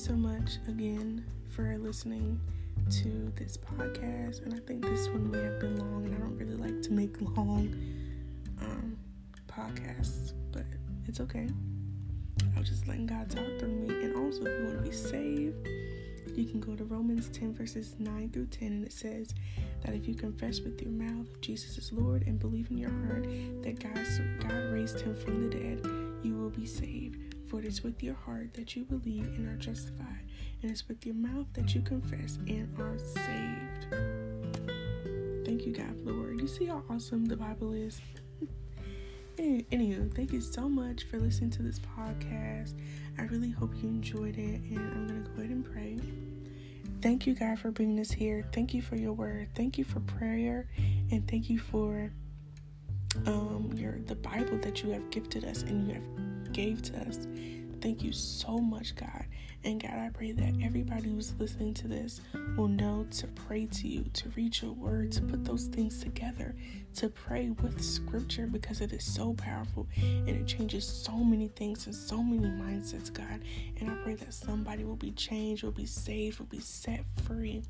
so 0.00 0.14
much 0.14 0.56
again 0.66 1.22
for 1.50 1.76
listening 1.76 2.40
to 2.88 3.30
this 3.36 3.58
podcast. 3.58 4.42
And 4.42 4.54
I 4.54 4.58
think 4.60 4.82
this 4.82 5.08
one 5.08 5.30
may 5.30 5.42
have 5.42 5.60
been 5.60 5.76
long, 5.76 6.06
and 6.06 6.14
I 6.14 6.18
don't 6.18 6.38
really 6.38 6.56
like 6.56 6.80
to 6.84 6.92
make 6.92 7.20
long 7.20 7.68
um, 8.62 8.96
podcasts, 9.46 10.32
but 10.52 10.64
it's 11.06 11.20
okay. 11.20 11.48
I 12.56 12.58
was 12.58 12.70
just 12.70 12.88
letting 12.88 13.08
God 13.08 13.28
talk 13.28 13.44
through 13.58 13.68
me. 13.68 13.88
And 13.88 14.16
also, 14.16 14.46
if 14.46 14.60
you 14.60 14.66
want 14.68 14.78
to 14.78 14.90
be 14.90 14.96
saved, 14.96 15.68
you 16.34 16.46
can 16.46 16.60
go 16.60 16.74
to 16.74 16.84
Romans 16.84 17.28
10, 17.28 17.52
verses 17.52 17.96
9 17.98 18.30
through 18.30 18.46
10, 18.46 18.68
and 18.68 18.86
it 18.86 18.94
says 18.94 19.34
that 19.84 19.94
if 19.94 20.08
you 20.08 20.14
confess 20.14 20.60
with 20.60 20.80
your 20.80 20.92
mouth 20.92 21.26
Jesus 21.42 21.76
is 21.76 21.92
Lord 21.92 22.26
and 22.26 22.38
believe 22.38 22.70
in 22.70 22.78
your 22.78 22.90
heart 23.06 23.24
that 23.62 23.78
God, 23.80 24.48
God 24.48 24.72
raised 24.72 25.00
him 25.00 25.14
from 25.14 25.42
the 25.42 25.54
dead, 25.54 25.86
you 26.22 26.38
will 26.38 26.50
be 26.50 26.64
saved. 26.64 27.09
For 27.50 27.58
it 27.58 27.64
is 27.64 27.82
with 27.82 28.00
your 28.00 28.14
heart 28.14 28.54
that 28.54 28.76
you 28.76 28.84
believe 28.84 29.26
and 29.26 29.48
are 29.48 29.56
justified, 29.56 30.22
and 30.62 30.70
it's 30.70 30.86
with 30.86 31.04
your 31.04 31.16
mouth 31.16 31.48
that 31.54 31.74
you 31.74 31.80
confess 31.80 32.38
and 32.46 32.72
are 32.78 32.96
saved. 32.96 33.86
Thank 35.44 35.66
you, 35.66 35.72
God, 35.72 35.96
for 35.98 36.12
the 36.12 36.14
word. 36.14 36.40
You 36.40 36.46
see 36.46 36.66
how 36.66 36.84
awesome 36.88 37.24
the 37.26 37.36
Bible 37.36 37.72
is? 37.72 38.00
Anywho, 39.36 40.14
thank 40.14 40.32
you 40.32 40.40
so 40.40 40.68
much 40.68 41.02
for 41.02 41.18
listening 41.18 41.50
to 41.50 41.62
this 41.62 41.80
podcast. 41.98 42.74
I 43.18 43.22
really 43.22 43.50
hope 43.50 43.72
you 43.82 43.88
enjoyed 43.88 44.38
it, 44.38 44.60
and 44.60 44.78
I'm 44.78 45.08
going 45.08 45.24
to 45.24 45.30
go 45.30 45.38
ahead 45.38 45.50
and 45.50 45.64
pray. 45.64 45.98
Thank 47.02 47.26
you, 47.26 47.34
God, 47.34 47.58
for 47.58 47.72
bringing 47.72 47.98
us 47.98 48.12
here. 48.12 48.44
Thank 48.52 48.74
you 48.74 48.80
for 48.80 48.94
your 48.94 49.12
word. 49.12 49.48
Thank 49.56 49.76
you 49.76 49.82
for 49.82 49.98
prayer, 49.98 50.68
and 51.10 51.26
thank 51.28 51.50
you 51.50 51.58
for 51.58 52.12
um 53.26 53.72
your 53.74 53.98
the 54.06 54.14
Bible 54.14 54.56
that 54.58 54.84
you 54.84 54.90
have 54.90 55.10
gifted 55.10 55.44
us 55.44 55.62
and 55.62 55.88
you 55.88 55.94
have 55.94 56.39
gave 56.52 56.82
to 56.82 57.00
us. 57.00 57.26
Thank 57.80 58.02
you 58.02 58.12
so 58.12 58.58
much, 58.58 58.94
God. 58.94 59.24
And 59.64 59.82
God, 59.82 59.92
I 59.92 60.10
pray 60.12 60.32
that 60.32 60.54
everybody 60.62 61.10
who's 61.10 61.34
listening 61.38 61.74
to 61.74 61.88
this 61.88 62.20
will 62.56 62.68
know 62.68 63.06
to 63.10 63.26
pray 63.26 63.66
to 63.66 63.88
you, 63.88 64.04
to 64.14 64.28
read 64.30 64.60
your 64.60 64.72
word, 64.72 65.12
to 65.12 65.22
put 65.22 65.44
those 65.44 65.64
things 65.64 66.02
together, 66.02 66.54
to 66.96 67.08
pray 67.08 67.50
with 67.62 67.82
scripture 67.82 68.46
because 68.46 68.80
it 68.80 68.92
is 68.92 69.04
so 69.04 69.34
powerful 69.34 69.86
and 69.96 70.28
it 70.28 70.46
changes 70.46 70.86
so 70.86 71.12
many 71.16 71.48
things 71.48 71.86
and 71.86 71.94
so 71.94 72.22
many 72.22 72.48
mindsets, 72.48 73.12
God. 73.12 73.40
And 73.78 73.90
I 73.90 73.94
pray 74.02 74.14
that 74.14 74.32
somebody 74.32 74.84
will 74.84 74.96
be 74.96 75.12
changed, 75.12 75.62
will 75.62 75.70
be 75.70 75.86
saved, 75.86 76.38
will 76.38 76.46
be 76.46 76.60
set 76.60 77.04
free 77.26 77.62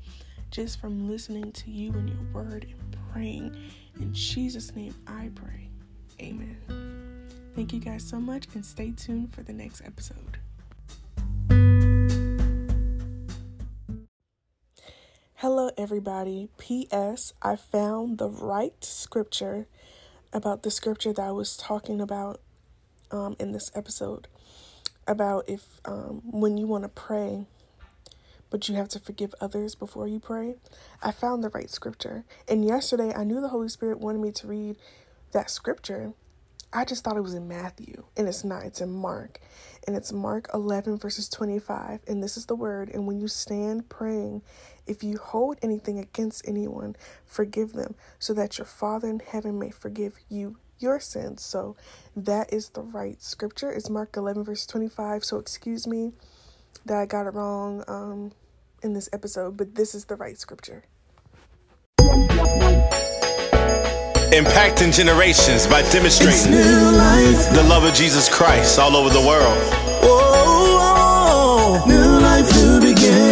just 0.49 0.79
from 0.79 1.09
listening 1.09 1.51
to 1.53 1.71
you 1.71 1.93
and 1.93 2.09
your 2.09 2.23
word 2.33 2.67
and 2.69 2.97
praying. 3.11 3.55
In 3.99 4.13
Jesus' 4.13 4.75
name 4.75 4.95
I 5.07 5.29
pray. 5.35 5.69
Amen. 6.21 6.90
Thank 7.53 7.73
you 7.73 7.79
guys 7.79 8.07
so 8.07 8.17
much 8.17 8.47
and 8.55 8.65
stay 8.65 8.91
tuned 8.91 9.33
for 9.33 9.43
the 9.43 9.51
next 9.51 9.81
episode. 9.81 10.37
Hello, 15.35 15.69
everybody. 15.77 16.47
P.S. 16.57 17.33
I 17.41 17.57
found 17.57 18.19
the 18.19 18.29
right 18.29 18.81
scripture 18.83 19.67
about 20.31 20.63
the 20.63 20.71
scripture 20.71 21.11
that 21.11 21.21
I 21.21 21.31
was 21.31 21.57
talking 21.57 21.99
about 21.99 22.39
um, 23.11 23.35
in 23.37 23.51
this 23.51 23.69
episode. 23.75 24.29
About 25.05 25.43
if 25.49 25.81
um, 25.83 26.21
when 26.23 26.57
you 26.57 26.67
want 26.67 26.83
to 26.83 26.89
pray, 26.89 27.47
but 28.49 28.69
you 28.69 28.75
have 28.75 28.87
to 28.89 28.99
forgive 28.99 29.35
others 29.41 29.75
before 29.75 30.07
you 30.07 30.19
pray. 30.19 30.55
I 31.03 31.11
found 31.11 31.43
the 31.43 31.49
right 31.49 31.69
scripture. 31.69 32.23
And 32.47 32.63
yesterday, 32.63 33.11
I 33.13 33.25
knew 33.25 33.41
the 33.41 33.49
Holy 33.49 33.67
Spirit 33.67 33.99
wanted 33.99 34.21
me 34.21 34.31
to 34.31 34.47
read 34.47 34.77
that 35.33 35.49
scripture. 35.49 36.13
I 36.73 36.85
just 36.85 37.03
thought 37.03 37.17
it 37.17 37.21
was 37.21 37.33
in 37.33 37.47
Matthew, 37.47 38.05
and 38.15 38.27
it's 38.27 38.43
not. 38.45 38.63
It's 38.63 38.79
in 38.79 38.91
Mark. 38.91 39.39
And 39.85 39.95
it's 39.95 40.13
Mark 40.13 40.49
11, 40.53 40.97
verses 40.97 41.27
25. 41.27 42.01
And 42.07 42.23
this 42.23 42.37
is 42.37 42.45
the 42.45 42.55
word. 42.55 42.89
And 42.89 43.07
when 43.07 43.19
you 43.19 43.27
stand 43.27 43.89
praying, 43.89 44.41
if 44.87 45.03
you 45.03 45.17
hold 45.17 45.57
anything 45.61 45.99
against 45.99 46.47
anyone, 46.47 46.95
forgive 47.25 47.73
them, 47.73 47.95
so 48.19 48.33
that 48.35 48.57
your 48.57 48.65
Father 48.65 49.09
in 49.09 49.19
heaven 49.19 49.59
may 49.59 49.71
forgive 49.71 50.15
you 50.29 50.57
your 50.79 50.99
sins. 50.99 51.43
So 51.43 51.75
that 52.15 52.53
is 52.53 52.69
the 52.69 52.81
right 52.81 53.21
scripture. 53.21 53.71
It's 53.71 53.89
Mark 53.89 54.15
11, 54.15 54.43
verse 54.43 54.65
25. 54.65 55.23
So 55.25 55.37
excuse 55.37 55.85
me 55.85 56.11
that 56.85 56.97
I 56.97 57.05
got 57.05 57.27
it 57.27 57.33
wrong 57.33 57.83
um, 57.87 58.31
in 58.81 58.93
this 58.93 59.09
episode, 59.13 59.57
but 59.57 59.75
this 59.75 59.93
is 59.93 60.05
the 60.05 60.15
right 60.15 60.37
scripture. 60.37 60.85
Impacting 64.31 64.95
generations 64.95 65.67
by 65.67 65.81
demonstrating 65.91 66.51
the 66.51 67.65
love 67.67 67.83
of 67.83 67.93
Jesus 67.93 68.29
Christ 68.29 68.79
all 68.79 68.95
over 68.95 69.09
the 69.09 69.19
world. 69.19 69.57
Oh, 70.03 71.83
oh, 71.83 71.85
oh. 71.85 73.30